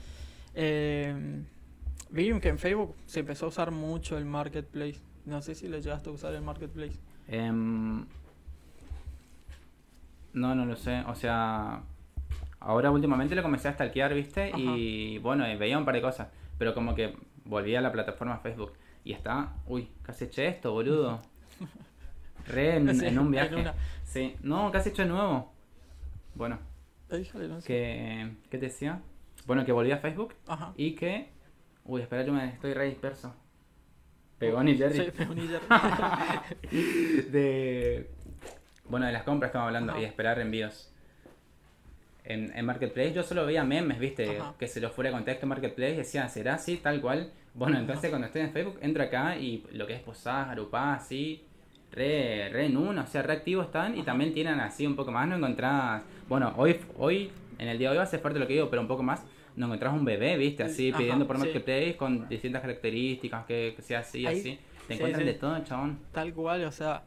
[0.55, 1.43] eh,
[2.11, 5.01] vi que en Facebook se empezó a usar mucho el Marketplace.
[5.25, 6.99] No sé si le llegaste a usar el Marketplace.
[7.29, 8.07] Em,
[10.33, 11.03] no, no lo sé.
[11.09, 11.83] O sea,
[12.61, 14.53] ahora últimamente lo comencé a stalkear, ¿viste?
[14.57, 16.29] Y bueno, veía un par de cosas.
[16.59, 18.73] Pero como que volví a la plataforma Facebook.
[19.07, 21.23] Y está, uy, casi eché esto, boludo.
[22.49, 23.55] Re en, un viaje.
[24.03, 25.53] Sí, no, casi hecho de nuevo.
[26.35, 26.59] Bueno,
[27.65, 29.01] que, ¿qué te decía?
[29.47, 30.73] Bueno, que volví a Facebook Ajá.
[30.77, 31.29] y que...
[31.85, 33.33] Uy, espera, yo me estoy re disperso.
[34.41, 35.05] Pegón y Jerry.
[35.05, 35.67] Sí, Pegón y Jerry.
[37.31, 38.11] de
[38.89, 40.01] bueno de las compras estamos hablando Ajá.
[40.01, 40.93] y de esperar envíos
[42.25, 44.55] en, en Marketplace yo solo veía memes viste Ajá.
[44.59, 48.27] que se los fuera contexto en Marketplace decía será así tal cual bueno entonces cuando
[48.27, 51.43] estoy en Facebook entro acá y lo que es posadas agrupadas así
[51.93, 55.11] re, re en uno o sea re activos están y también tienen así un poco
[55.13, 58.39] más no encontrás bueno hoy hoy en el día de hoy va a ser fuerte
[58.39, 59.25] lo que digo pero un poco más
[59.57, 61.45] no encontrás un bebé viste así Ajá, pidiendo por sí.
[61.45, 65.27] Marketplace con distintas características que, que sea así Ahí- así Te Sí, encuentran sí.
[65.27, 65.99] de todo, chabón.
[66.13, 67.03] Tal cual, o sea,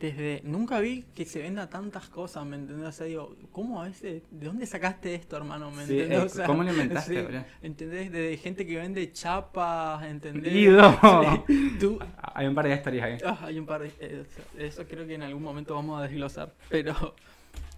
[0.00, 0.40] desde.
[0.44, 2.88] Nunca vi que se venda tantas cosas, ¿me entendés?
[2.88, 4.22] O sea, digo, ¿cómo a veces?
[4.30, 5.70] ¿De dónde sacaste esto, hermano?
[5.70, 6.18] ¿Me Sí, entendés?
[6.18, 7.36] eh, O sea, ¿cómo lo inventaste, sí?
[7.62, 8.10] ¿Entendés?
[8.10, 10.52] Desde gente que vende chapas, ¿entendés?
[11.46, 11.98] Sí, tú.
[12.34, 13.18] Hay un par de historias ahí.
[13.24, 13.92] Ah, hay un par de.
[14.00, 14.24] eh,
[14.58, 16.54] Eso creo que en algún momento vamos a desglosar.
[16.68, 17.14] Pero.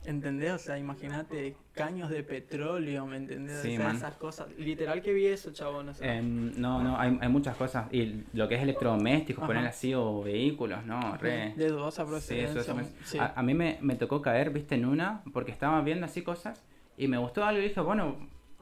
[0.05, 0.53] ¿Entendés?
[0.53, 3.61] O sea, imagínate caños de petróleo, ¿me entendés?
[3.63, 3.97] Sí, o sea, man.
[3.97, 4.49] esas cosas.
[4.59, 5.89] Literal que vi eso, chabón.
[5.91, 7.87] O sea, Em, no, no, hay, hay muchas cosas.
[7.93, 11.55] Y lo que es electrodomésticos, poner así, o vehículos, no, re.
[11.57, 12.61] de dudosa Sí, procedencia.
[12.63, 13.19] eso, eso sí.
[13.19, 16.65] A, a mí me, me tocó caer, viste, en una, porque estaba viendo así cosas
[16.97, 18.17] y me gustó algo y dije, bueno,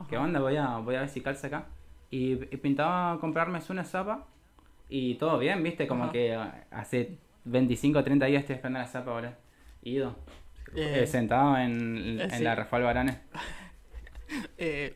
[0.09, 0.25] ¿qué Ajá.
[0.27, 0.41] onda?
[0.41, 1.67] Voy a, voy a ver si calza acá.
[2.11, 4.27] Y, y pintaba comprarme una zapa
[4.91, 6.13] y todo bien, viste, como Ajá.
[6.13, 9.39] que ah, hace 25 o 30 días estoy esperando la zapa ahora.
[9.83, 10.15] Ido.
[10.75, 12.43] Eh, Eh, sentado en, eh, en sí.
[12.43, 13.17] la Rafael Baranes.
[14.59, 14.95] eh,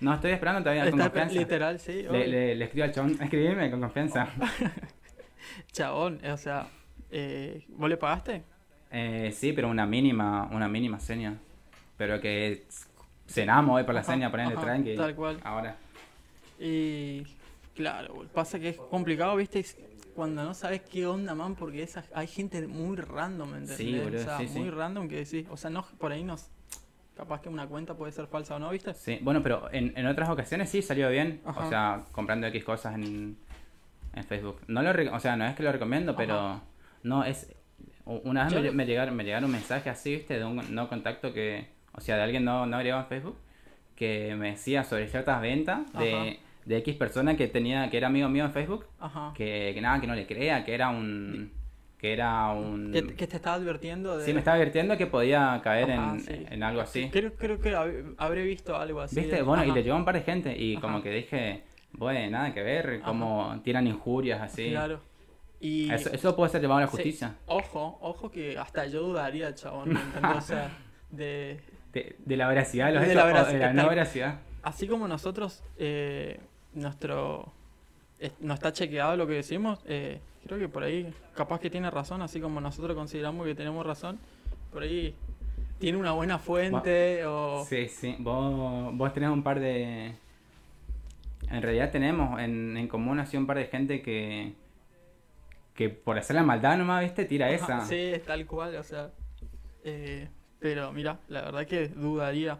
[0.00, 1.34] No, estoy esperando todavía con confianza.
[1.34, 2.02] literal, sí.
[2.10, 4.28] Le, le, le escribo al chabón, escribime con confianza.
[5.72, 6.66] Chabón, o sea,
[7.10, 8.42] eh, ¿vos le pagaste?
[8.92, 11.36] Eh, sí, pero una mínima, una mínima seña.
[11.96, 12.64] Pero que
[13.26, 14.96] cenamos hoy por la Ajá, seña, ponerle tranqui.
[14.96, 15.38] tal cual.
[15.44, 15.76] Ahora.
[16.58, 17.22] Y
[17.74, 19.64] claro, pasa que es complicado, ¿viste?
[20.14, 23.76] Cuando no sabes qué onda, man, porque esa, hay gente muy random, ¿entendés?
[23.76, 24.58] Sí, boludo, o sea, sí, sí.
[24.58, 26.50] muy random que decís, o sea, no, por ahí nos...
[27.16, 28.94] Capaz que una cuenta puede ser falsa o no, ¿viste?
[28.94, 31.42] Sí, bueno, pero en, en otras ocasiones sí salió bien.
[31.44, 31.66] Ajá.
[31.66, 33.36] O sea, comprando X cosas en,
[34.14, 34.60] en Facebook.
[34.68, 36.62] No lo, o sea, no es que lo recomiendo, pero
[37.02, 37.52] no es.
[38.06, 42.00] Una vez me, llegaron, me llegaron mensajes así, viste, de un no contacto que, o
[42.00, 43.36] sea, de alguien no, no agregado en Facebook,
[43.94, 46.04] que me decía sobre ciertas ventas Ajá.
[46.64, 49.32] De, X persona que tenía, que era amigo mío en Facebook, Ajá.
[49.36, 51.52] que, que nada, que no le crea, que era un,
[51.98, 54.24] que era un, Que, que te estaba advirtiendo de...
[54.24, 56.46] sí me estaba advirtiendo que podía caer Ajá, en, sí.
[56.50, 57.08] en algo así.
[57.10, 59.16] Creo, creo que hab- habré visto algo así.
[59.20, 59.36] ¿Viste?
[59.36, 62.30] de- Bueno, y le llegó a un par de gente y como que dije, bueno,
[62.30, 64.70] nada que ver, como tiran injurias así.
[64.70, 65.00] Claro.
[65.60, 65.92] Y...
[65.92, 67.34] Eso, eso puede ser llevado a la sí, justicia.
[67.46, 69.98] ojo, ojo que hasta yo dudaría, chabón.
[70.36, 70.70] O sea,
[71.10, 71.60] de...
[71.92, 74.40] De, de la veracidad de los De hechos la o de veracidad, la no veracidad.
[74.62, 76.38] Así como nosotros, eh,
[76.74, 77.52] nuestro...
[78.18, 81.90] es- no está chequeado lo que decimos, eh, creo que por ahí capaz que tiene
[81.90, 84.18] razón, así como nosotros consideramos que tenemos razón,
[84.72, 85.14] por ahí
[85.78, 87.64] tiene una buena fuente o...
[87.64, 88.16] Sí, sí.
[88.18, 90.14] Vos, vos tenés un par de...
[91.50, 94.52] En realidad tenemos en, en común así un par de gente que...
[95.74, 97.24] Que por hacer la maldad nomás, ¿viste?
[97.24, 97.80] Tira Ajá, esa.
[97.86, 99.10] Sí, es tal cual, o sea.
[99.82, 100.28] eh,
[100.58, 102.58] pero mira, la verdad que dudaría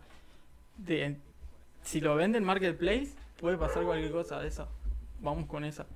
[0.79, 1.16] de
[1.83, 4.68] si lo vende en Marketplace, puede pasar cualquier cosa de eso.
[5.20, 5.87] Vamos con esa.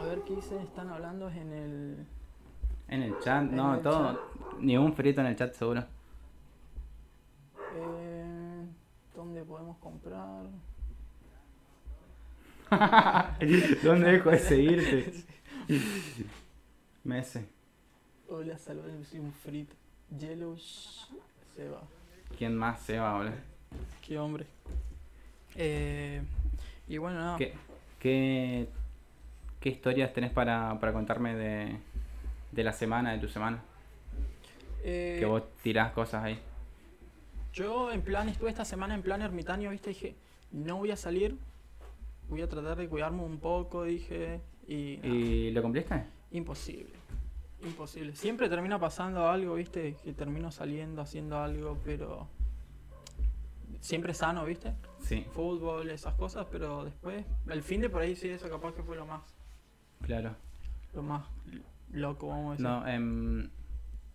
[0.00, 2.06] A ver qué dice, están hablando en el.
[2.88, 4.20] En el chat, En no, el todo.
[4.58, 5.84] Ni un frito en el chat seguro.
[7.74, 8.64] eh,
[9.14, 10.46] ¿Dónde podemos comprar?
[13.82, 15.24] ¿Dónde dejo de seguirte?
[17.04, 17.46] Mese.
[18.28, 19.74] Hola, saludos, soy un frito.
[20.18, 21.82] Yellow se va.
[22.36, 23.34] ¿Quién más se va, boludo?
[24.00, 24.46] Qué hombre.
[25.56, 26.22] Eh,
[26.88, 27.36] y bueno.
[27.38, 27.52] ¿Qué,
[27.98, 28.68] qué,
[29.60, 31.76] qué historias tenés para, para contarme de,
[32.52, 33.62] de la semana, de tu semana?
[34.84, 36.38] Eh, Que vos tirás cosas ahí.
[37.52, 40.14] Yo en plan, estuve esta semana en plan ermitaño, viste, dije,
[40.52, 41.36] no voy a salir,
[42.28, 46.02] voy a tratar de cuidarme un poco, dije, y, ¿Y lo cumpliste?
[46.30, 46.94] imposible,
[47.62, 48.16] imposible.
[48.16, 52.26] Siempre termina pasando algo, viste, que termino saliendo, haciendo algo, pero
[53.80, 58.28] siempre sano, viste, Sí, fútbol, esas cosas, pero después, el fin de por ahí sí,
[58.28, 59.22] eso capaz que fue lo más,
[60.02, 60.34] claro.
[60.94, 61.26] lo más
[61.92, 62.66] loco, vamos a decir.
[62.66, 63.50] No, em,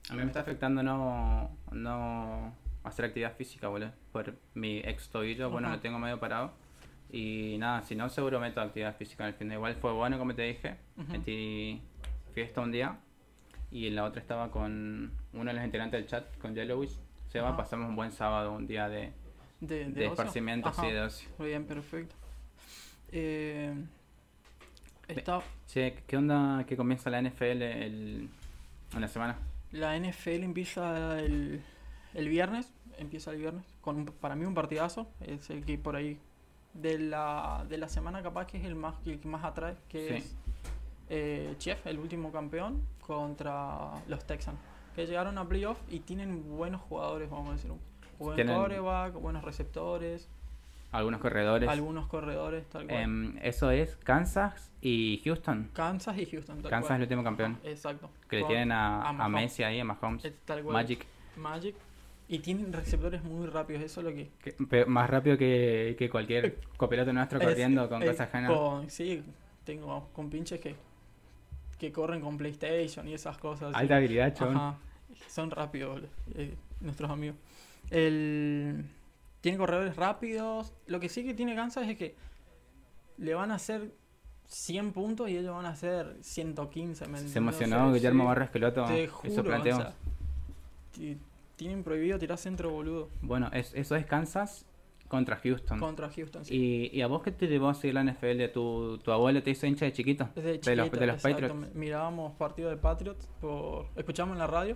[0.10, 3.92] a mí me está afectando no, no hacer actividad física, boludo.
[4.12, 6.54] Por mi ex tobillo, bueno, lo tengo medio parado.
[7.10, 10.18] Y nada, si no, seguro meto actividad física en el fin de Igual fue bueno,
[10.18, 10.78] como te dije.
[11.08, 11.82] Metí
[12.34, 13.00] fiesta un día.
[13.72, 17.00] Y en la otra estaba con uno de los integrantes del chat, con Yellowwish.
[17.28, 17.58] Seba, Ajá.
[17.58, 19.12] pasamos un buen sábado, un día de,
[19.60, 20.12] de, de de ocio.
[20.14, 20.82] esparcimiento, Ajá.
[20.84, 21.30] sí, de ocio.
[21.38, 22.16] Muy bien, perfecto.
[23.12, 23.74] Eh,
[25.08, 28.30] está, Che, ¿qué onda que comienza la NFL el,
[28.94, 29.38] en la semana?
[29.72, 31.62] la NFL empieza el,
[32.14, 35.96] el viernes, empieza el viernes, con un- para mí un partidazo, es el que por
[35.96, 36.18] ahí
[36.74, 40.08] de la, de la semana capaz que es el más el que más atrae, que
[40.08, 40.14] Sí.
[40.16, 40.36] es
[41.10, 44.60] eh, Chief, el último campeón, contra los Texans,
[44.96, 47.72] que llegaron a playoff y tienen buenos jugadores, vamos a decir.
[48.20, 50.28] Buen quarterback, buenos receptores,
[50.92, 51.70] Algunos corredores.
[51.70, 53.00] algunos corredores, tal cual.
[53.02, 55.70] Em, eso es Kansas y Houston.
[55.74, 57.60] Kansas y Houston, tal Kansas es el último campeón.
[57.64, 58.10] Exacto.
[58.30, 59.30] Que le tienen a, a.
[59.30, 60.26] Messi ahí, a Mahomes.
[60.26, 60.74] es tal cual.
[60.74, 61.06] Magic.
[61.36, 61.76] Magic.
[62.30, 64.86] Y tienen receptores muy rápidos, eso es lo que...
[64.88, 68.52] Más rápido que, que cualquier copiloto nuestro es- corriendo con es- cosas ajenas.
[68.52, 69.24] con- sí,
[69.64, 70.76] tengo con pinches que
[71.78, 73.76] que corren con PlayStation y esas cosas.
[73.76, 74.58] Alta habilidad, chabón.
[74.58, 74.78] Ajá.
[75.30, 76.02] Son rápidos
[76.34, 77.38] eh, nuestros amigos.
[77.92, 78.86] El...
[79.42, 80.74] Tiene corredores rápidos.
[80.88, 82.16] Lo que sí que tiene Kansas es que
[83.18, 83.92] le van a hacer
[84.46, 87.08] 100 puntos y ellos van a hacer 115.
[87.08, 88.86] ¿me Se emocionó Guillermo sí, Barro Esqueloto.
[88.86, 89.76] Te Eso juro, planteó.
[89.78, 89.94] o sea,
[90.92, 91.18] ti-
[91.56, 94.66] tienen prohibido tirar centro boludo Bueno, es- eso es Kansas
[95.08, 95.80] contra Houston.
[95.80, 96.44] contra Houston.
[96.46, 96.90] sí.
[96.94, 98.50] ¿Y, ¿Y a vos qué te llevó a seguir la NFL?
[98.52, 100.30] ¿Tu, tu abuelo te hizo hincha de chiquito?
[100.36, 101.74] Desde de los, de Patriots.
[101.76, 104.76] Mirábamos partidos de Patriots por escuchamos en la radio.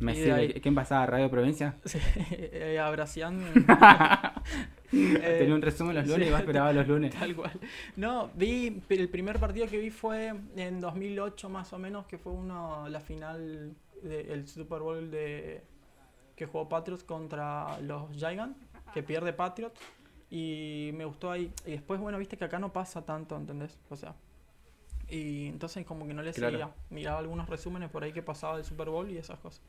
[0.00, 1.06] Me ¿Quién pasaba?
[1.06, 1.76] ¿Radio Provincia?
[1.84, 1.98] Sí,
[2.30, 3.38] eh, a Bracián.
[4.90, 7.14] Tenía un resumen los lunes sí, y vos esperabas los lunes.
[7.14, 7.52] Tal cual.
[7.96, 12.32] No, vi, el primer partido que vi fue en 2008 más o menos, que fue
[12.32, 15.62] uno, la final del Super Bowl de
[16.34, 18.58] que jugó Patriots contra los Giants,
[18.94, 19.78] que pierde Patriots.
[20.30, 21.52] Y me gustó ahí.
[21.66, 23.78] Y después, bueno, viste que acá no pasa tanto, ¿entendés?
[23.90, 24.14] O sea.
[25.08, 26.52] Y entonces como que no le Claro.
[26.52, 26.70] seguía.
[26.88, 29.60] Miraba algunos resúmenes por ahí que pasaba del Super Bowl y esas cosas.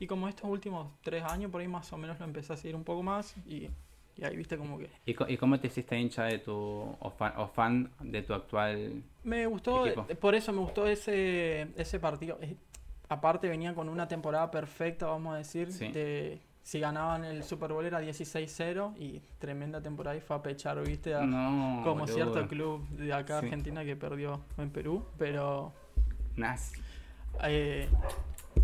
[0.00, 2.74] Y como estos últimos tres años por ahí más o menos lo empecé a seguir
[2.74, 3.68] un poco más y,
[4.16, 4.90] y ahí viste como que...
[5.06, 6.52] ¿Y, cómo te hiciste hincha de tu
[6.98, 10.06] o fan, o fan de tu actual Me gustó, Equipo.
[10.08, 12.38] eh, por eso me gustó ese, ese partido.
[13.08, 15.70] Aparte venía con una temporada perfecta, vamos a decir.
[15.72, 15.88] Sí.
[15.88, 20.80] De, si ganaban el Super Bowl era 16-0 y tremenda temporada y fue a pechar,
[20.86, 22.14] viste, a- No, como boludo.
[22.14, 23.46] cierto club de acá Sí.
[23.46, 25.72] Argentina que perdió en Perú, pero
[26.36, 26.72] Nas,
[27.42, 27.88] eh,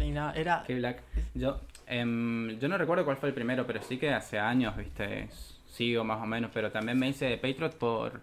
[0.00, 1.02] y nada, era qué black.
[1.34, 5.28] Yo, em, yo no recuerdo cuál fue el primero, pero sí que hace años, viste,
[5.66, 8.20] sigo más o menos, pero también me hice de Patriot por,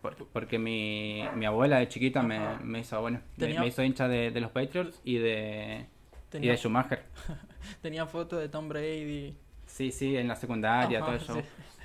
[0.00, 4.08] por- porque mi, mi abuela de chiquita me, me hizo, bueno, me, me hizo hincha
[4.08, 7.02] de, de los Patriots y de, y tenía, de Schumacher.
[7.82, 9.34] tenía fotos de Tom Brady.
[9.66, 11.34] Sí, sí, en la secundaria, Ajá, todo eso.
[11.34, 11.40] sí.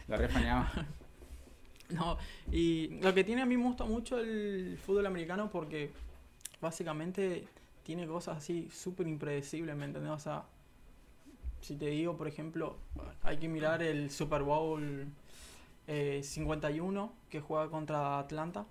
[0.07, 0.71] Lo refaneaba.
[1.89, 2.17] No,
[2.51, 5.89] y lo que tiene a mí me gusta mucho el fútbol americano porque
[6.59, 7.45] básicamente
[7.87, 10.11] tiene cosas así súper impredecibles, ¿me entendés?
[10.11, 10.43] O sea,
[11.61, 12.75] si te digo, por ejemplo,
[13.23, 15.07] hay que mirar el Super Bowl
[15.87, 18.65] eh, 51 que juega contra Atlanta.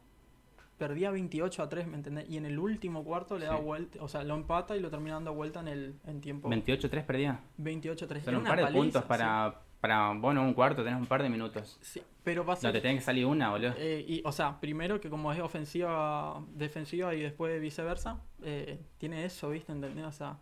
[0.77, 2.29] Perdía 28 a 3, ¿me entendés?
[2.29, 3.63] Y en el último cuarto le da Sí.
[3.65, 7.03] vuelta, o sea, lo empata y lo termina dando vuelta en el en tiempo 28-3
[7.07, 7.41] perdía.
[7.57, 8.23] 28 a 3.
[8.23, 11.79] Son un par de puntos para, para, bueno, un cuarto, tenés un par de minutos.
[11.81, 13.75] Sí, pero pasa No te tiene que salir una, boludo.
[13.77, 19.25] Eh, y, o sea, primero que como es ofensiva, defensiva y después viceversa, eh, tiene
[19.25, 19.73] eso, ¿viste?
[19.73, 20.05] ¿Entendés?
[20.05, 20.39] O sea,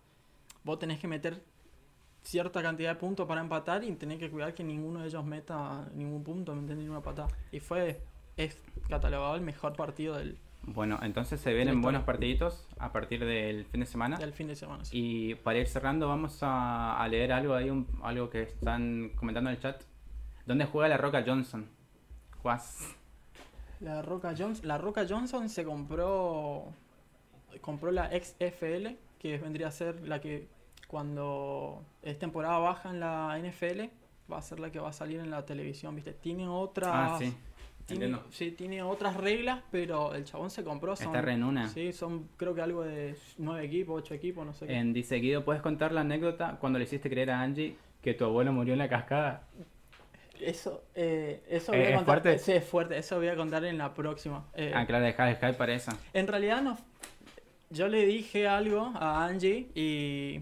[0.62, 1.42] vos tenés que meter
[2.22, 5.86] cierta cantidad de puntos para empatar y tenés que cuidar que ninguno de ellos meta
[5.94, 6.84] ningún punto, ¿me entendés?
[6.84, 7.28] Ni una patada.
[7.52, 8.02] Y fue,
[8.36, 8.58] es
[8.88, 13.80] catalogado el mejor partido del, Bueno, entonces se vienen buenos partiditos a partir del fin
[13.80, 14.16] de semana.
[14.16, 14.84] del fin de semana.
[14.84, 14.90] sí.
[15.30, 19.50] Y para ir cerrando, vamos a, a leer algo ahí, un- algo que están comentando
[19.50, 19.82] en el chat.
[20.46, 21.66] ¿Dónde juega la Roca Johnson?
[22.42, 22.94] Juaz.
[23.80, 26.66] La Roca Johnson, la Roca Johnson se compró
[27.60, 30.48] compró la XFL, que vendría a ser la que
[30.88, 33.90] cuando es temporada baja en la NFL
[34.32, 36.12] va a ser la que va a salir en la televisión, ¿viste?
[36.12, 37.32] Tiene otras Ah, sí.
[37.86, 38.26] Tiene, Entiendo.
[38.30, 41.68] sí, tiene otras reglas, pero el chabón se compró son Está re en una.
[41.68, 44.74] Sí, son creo que algo de nueve equipos, ocho equipos, no sé qué.
[44.74, 48.24] En Dice Guido, ¿puedes contar la anécdota cuando le hiciste creer a Angie que tu
[48.24, 49.42] abuelo murió en la cascada?
[50.40, 52.38] Eso eh, eso Eh, voy a ¿es contar, fuerte?
[52.38, 54.44] sí, es fuerte, eso voy a contar en la próxima.
[54.54, 55.92] Eh, Ah, claro, dejá el hype para eso.
[56.12, 56.76] En realidad no.
[57.70, 60.40] Yo le dije algo a Angie y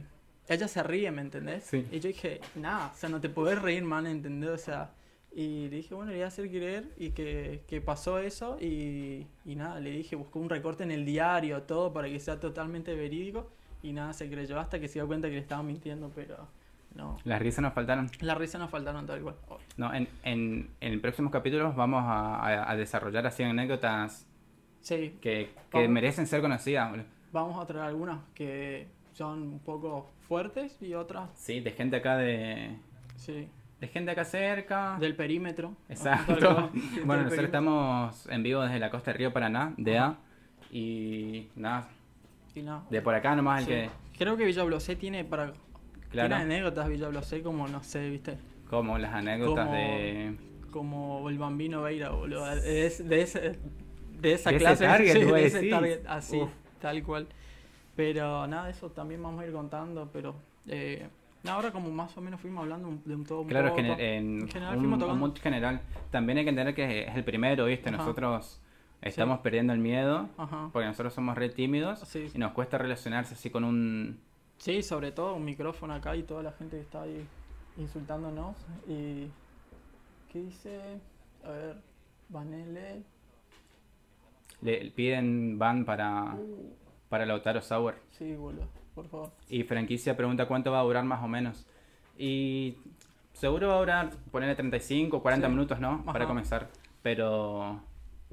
[0.48, 1.64] ella se ríe, ¿me entendés?
[1.64, 1.86] Sí.
[1.90, 4.50] Y yo dije, nada, o sea, no te puedes reír, man, ¿entendés?
[4.50, 4.90] O sea,
[5.34, 9.26] y le dije, bueno, le voy a hacer creer y que, que pasó eso y,
[9.44, 12.94] y nada, le dije, buscó un recorte en el diario, todo para que sea totalmente
[12.94, 13.50] verídico
[13.82, 16.36] y nada, se creyó hasta que se dio cuenta que le estaba mintiendo, pero
[16.94, 17.16] no.
[17.24, 18.10] Las risas nos faltaron.
[18.20, 19.34] Las risas nos faltaron tal cual.
[19.78, 24.26] No, en, en, en próximos capítulos vamos a, a- a desarrollar así anécdotas
[24.82, 26.92] Sí, que, que merecen ser conocidas.
[27.32, 32.16] vamos a traer algunas que son un poco fuertes y otras, Sí, de gente acá
[32.18, 32.76] de...
[33.16, 33.48] sí.
[33.82, 34.96] De gente acá cerca.
[35.00, 35.74] Del perímetro.
[35.88, 36.70] Exacto.
[37.04, 40.18] Bueno, nosotros estamos en vivo desde la costa de Río Paraná, de A.
[40.70, 41.88] Y nada,
[42.54, 42.84] Y nada.
[42.90, 43.90] de por acá nomás el que...
[44.16, 45.52] Creo que Villa Blosé tiene para.
[46.10, 46.28] Claro.
[46.28, 48.38] Tiene anécdotas Villa Blosé como, no sé, viste.
[48.70, 50.36] Como las anécdotas Como- de...
[50.70, 52.46] Como el bambino Veira, boludo.
[52.54, 53.58] De, ese- de, ese-
[54.20, 54.84] de esa De ese clase.
[54.86, 56.50] target, sí, de ese target, así, Uf.
[56.80, 57.26] tal cual.
[57.96, 60.08] Pero nada, eso también vamos a ir contando.
[60.12, 60.36] Pero.
[60.68, 61.08] Eh,
[61.48, 63.80] ahora, como más o menos fuimos hablando de un todo un Claro, poco.
[63.80, 65.80] en, En general un, fuimos un general.
[66.10, 67.88] También hay que entender que es el primero, ¿viste?
[67.88, 67.98] Ajá.
[67.98, 68.60] Nosotros
[69.00, 70.70] estamos perdiendo el miedo Ajá.
[70.72, 72.30] porque nosotros somos re tímidos Sí.
[72.32, 74.20] y nos cuesta relacionarse así con un...
[74.58, 77.26] Sí, sobre todo un micrófono acá y toda la gente que está ahí
[77.76, 78.54] insultándonos.
[78.88, 79.26] Y.
[80.32, 80.80] ¿Qué dice?
[81.44, 81.76] A ver.
[82.28, 83.02] Vanele.
[84.60, 86.72] Le piden van para, Uh,
[87.08, 87.96] para Lautaro Sauer.
[88.12, 89.30] Sí, boludo, por favor.
[89.48, 91.66] Y franquicia pregunta cuánto va a durar más o menos.
[92.18, 92.76] Y
[93.32, 95.50] seguro va a durar, ponerle 35, 40 Sí.
[95.52, 96.04] minutos, ¿no?
[96.04, 96.68] Para comenzar.
[97.02, 97.80] Pero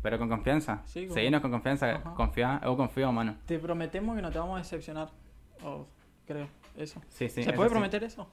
[0.02, 0.82] pero con confianza.
[0.86, 1.96] Sí, con- Seguinos con confianza.
[1.96, 2.14] Ajá.
[2.14, 3.36] Confía, yo confío, mano.
[3.46, 5.10] Te prometemos que no te vamos a decepcionar.
[5.64, 5.86] O
[6.26, 6.48] creo,
[6.78, 7.02] eso.
[7.10, 7.44] Sí, sí.
[7.44, 8.30] ¿Se eso puede prometer eso?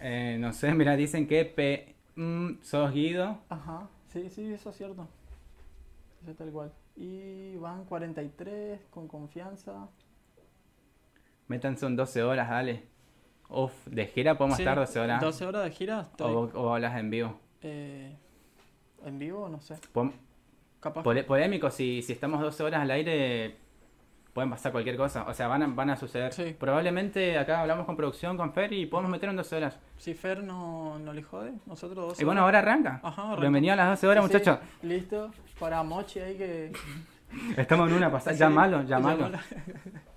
[0.00, 1.94] Eh, no sé, mira, dicen que P...
[2.16, 3.38] mm, sos Guido.
[3.48, 5.06] Ajá, sí, sí, eso es cierto.
[6.22, 6.72] Eso es tal cual.
[6.96, 9.88] Y van 43 con confianza.
[11.48, 12.84] Métanse en 12 horas, dale.
[13.48, 15.20] Uf, de gira podemos Sí, estar 12 horas.
[15.20, 16.00] 12 horas de gira.
[16.02, 17.40] estoy, O, o hablas en vivo.
[17.62, 18.14] eh,
[19.04, 19.76] en vivo, no sé.
[20.80, 21.02] Capaz.
[21.02, 23.56] Polémico, si, si estamos 12 horas al aire,
[24.32, 25.24] pueden pasar cualquier cosa.
[25.26, 26.32] O sea, van a, van a suceder.
[26.32, 26.54] Sí.
[26.58, 29.78] Probablemente acá hablamos con producción, con Fer, y podemos meter en 12 horas.
[29.96, 32.58] Si Fer no, no le jode, nosotros 12 Y bueno, horas.
[32.62, 33.00] ahora arranca.
[33.02, 33.40] Ajá, arranca.
[33.40, 34.58] Bienvenido a las 12 horas, Sí, muchachos.
[34.82, 35.30] Listo.
[35.58, 36.72] Para Mochi ahí que.
[37.56, 38.32] Estamos en una pasada.
[38.34, 39.30] Sí, Llámalo, llámalo.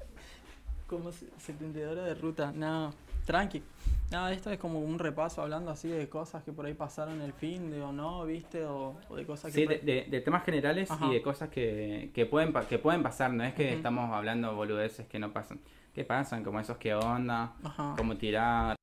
[0.91, 2.51] como se- 72 horas de ruta.
[2.51, 2.93] No,
[3.25, 3.63] tranqui.
[4.11, 7.31] Nada, esto es como un repaso hablando así de cosas que por ahí pasaron el
[7.33, 8.65] fin de o no, ¿viste?
[8.65, 9.61] O, o de cosas que.
[9.61, 11.07] Sí, de, de- de temas generales Ajá.
[11.07, 13.31] y de cosas que, que, pueden, que pueden pasar.
[13.33, 15.59] No es que estamos hablando boludeces que no pasan.
[15.93, 16.43] ¿Qué pasan?
[16.43, 17.95] Como esos que onda, Ajá.
[17.97, 18.75] como tirar.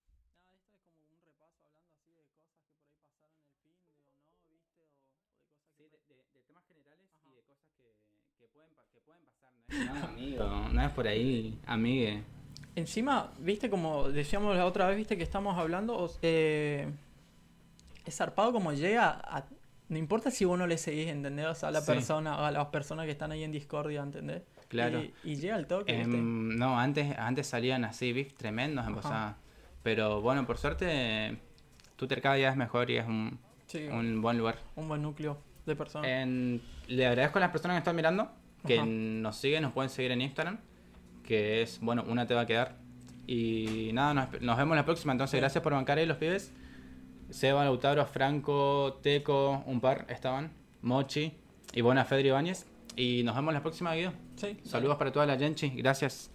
[5.76, 7.94] Sí, de, de- de temas generales y de cosas que,
[8.38, 9.52] que pueden, pa- que pueden pasar.
[9.68, 12.22] No amigo, no es por ahí, amigue.
[12.74, 16.88] Encima, viste, como decíamos la otra vez, viste que estamos hablando, eh,
[18.04, 19.44] es zarpado como llega a...
[19.88, 21.46] No importa si vos no le seguís, ¿entendés?
[21.46, 21.86] O sea, a la Sí.
[21.92, 24.42] persona, a las personas que están ahí en Discordia, ¿entendés?
[24.68, 25.02] Claro.
[25.02, 26.16] Y, y llega al toque, ¿viste?
[26.18, 28.94] Em, no, antes, antes salían así, beef tremendos en.
[28.94, 29.38] Posada.
[29.82, 31.38] Pero bueno, por suerte,
[31.96, 34.58] Twitter cada día es mejor y es un, Sí, un buen lugar.
[34.76, 36.06] un buen núcleo de personas.
[36.10, 38.30] En- le agradezco a las personas que están mirando,
[38.66, 38.86] que Ajá.
[38.86, 40.58] nos siguen, nos pueden seguir en Instagram,
[41.24, 42.76] que es, bueno, una te va a quedar.
[43.26, 45.12] Y nada, nos, nos vemos la próxima.
[45.12, 46.52] Entonces, gracias por bancar ahí los pibes.
[47.30, 50.50] Seba, Lautaro, Franco, Teco, un par estaban,
[50.80, 51.34] Mochi
[51.74, 52.66] y bueno, Fedri Ibáñez.
[52.96, 54.12] Y nos vemos la próxima, Guido.
[54.36, 54.56] sí.
[54.64, 55.68] Saludos para toda la Genchi.
[55.70, 56.30] Gracias.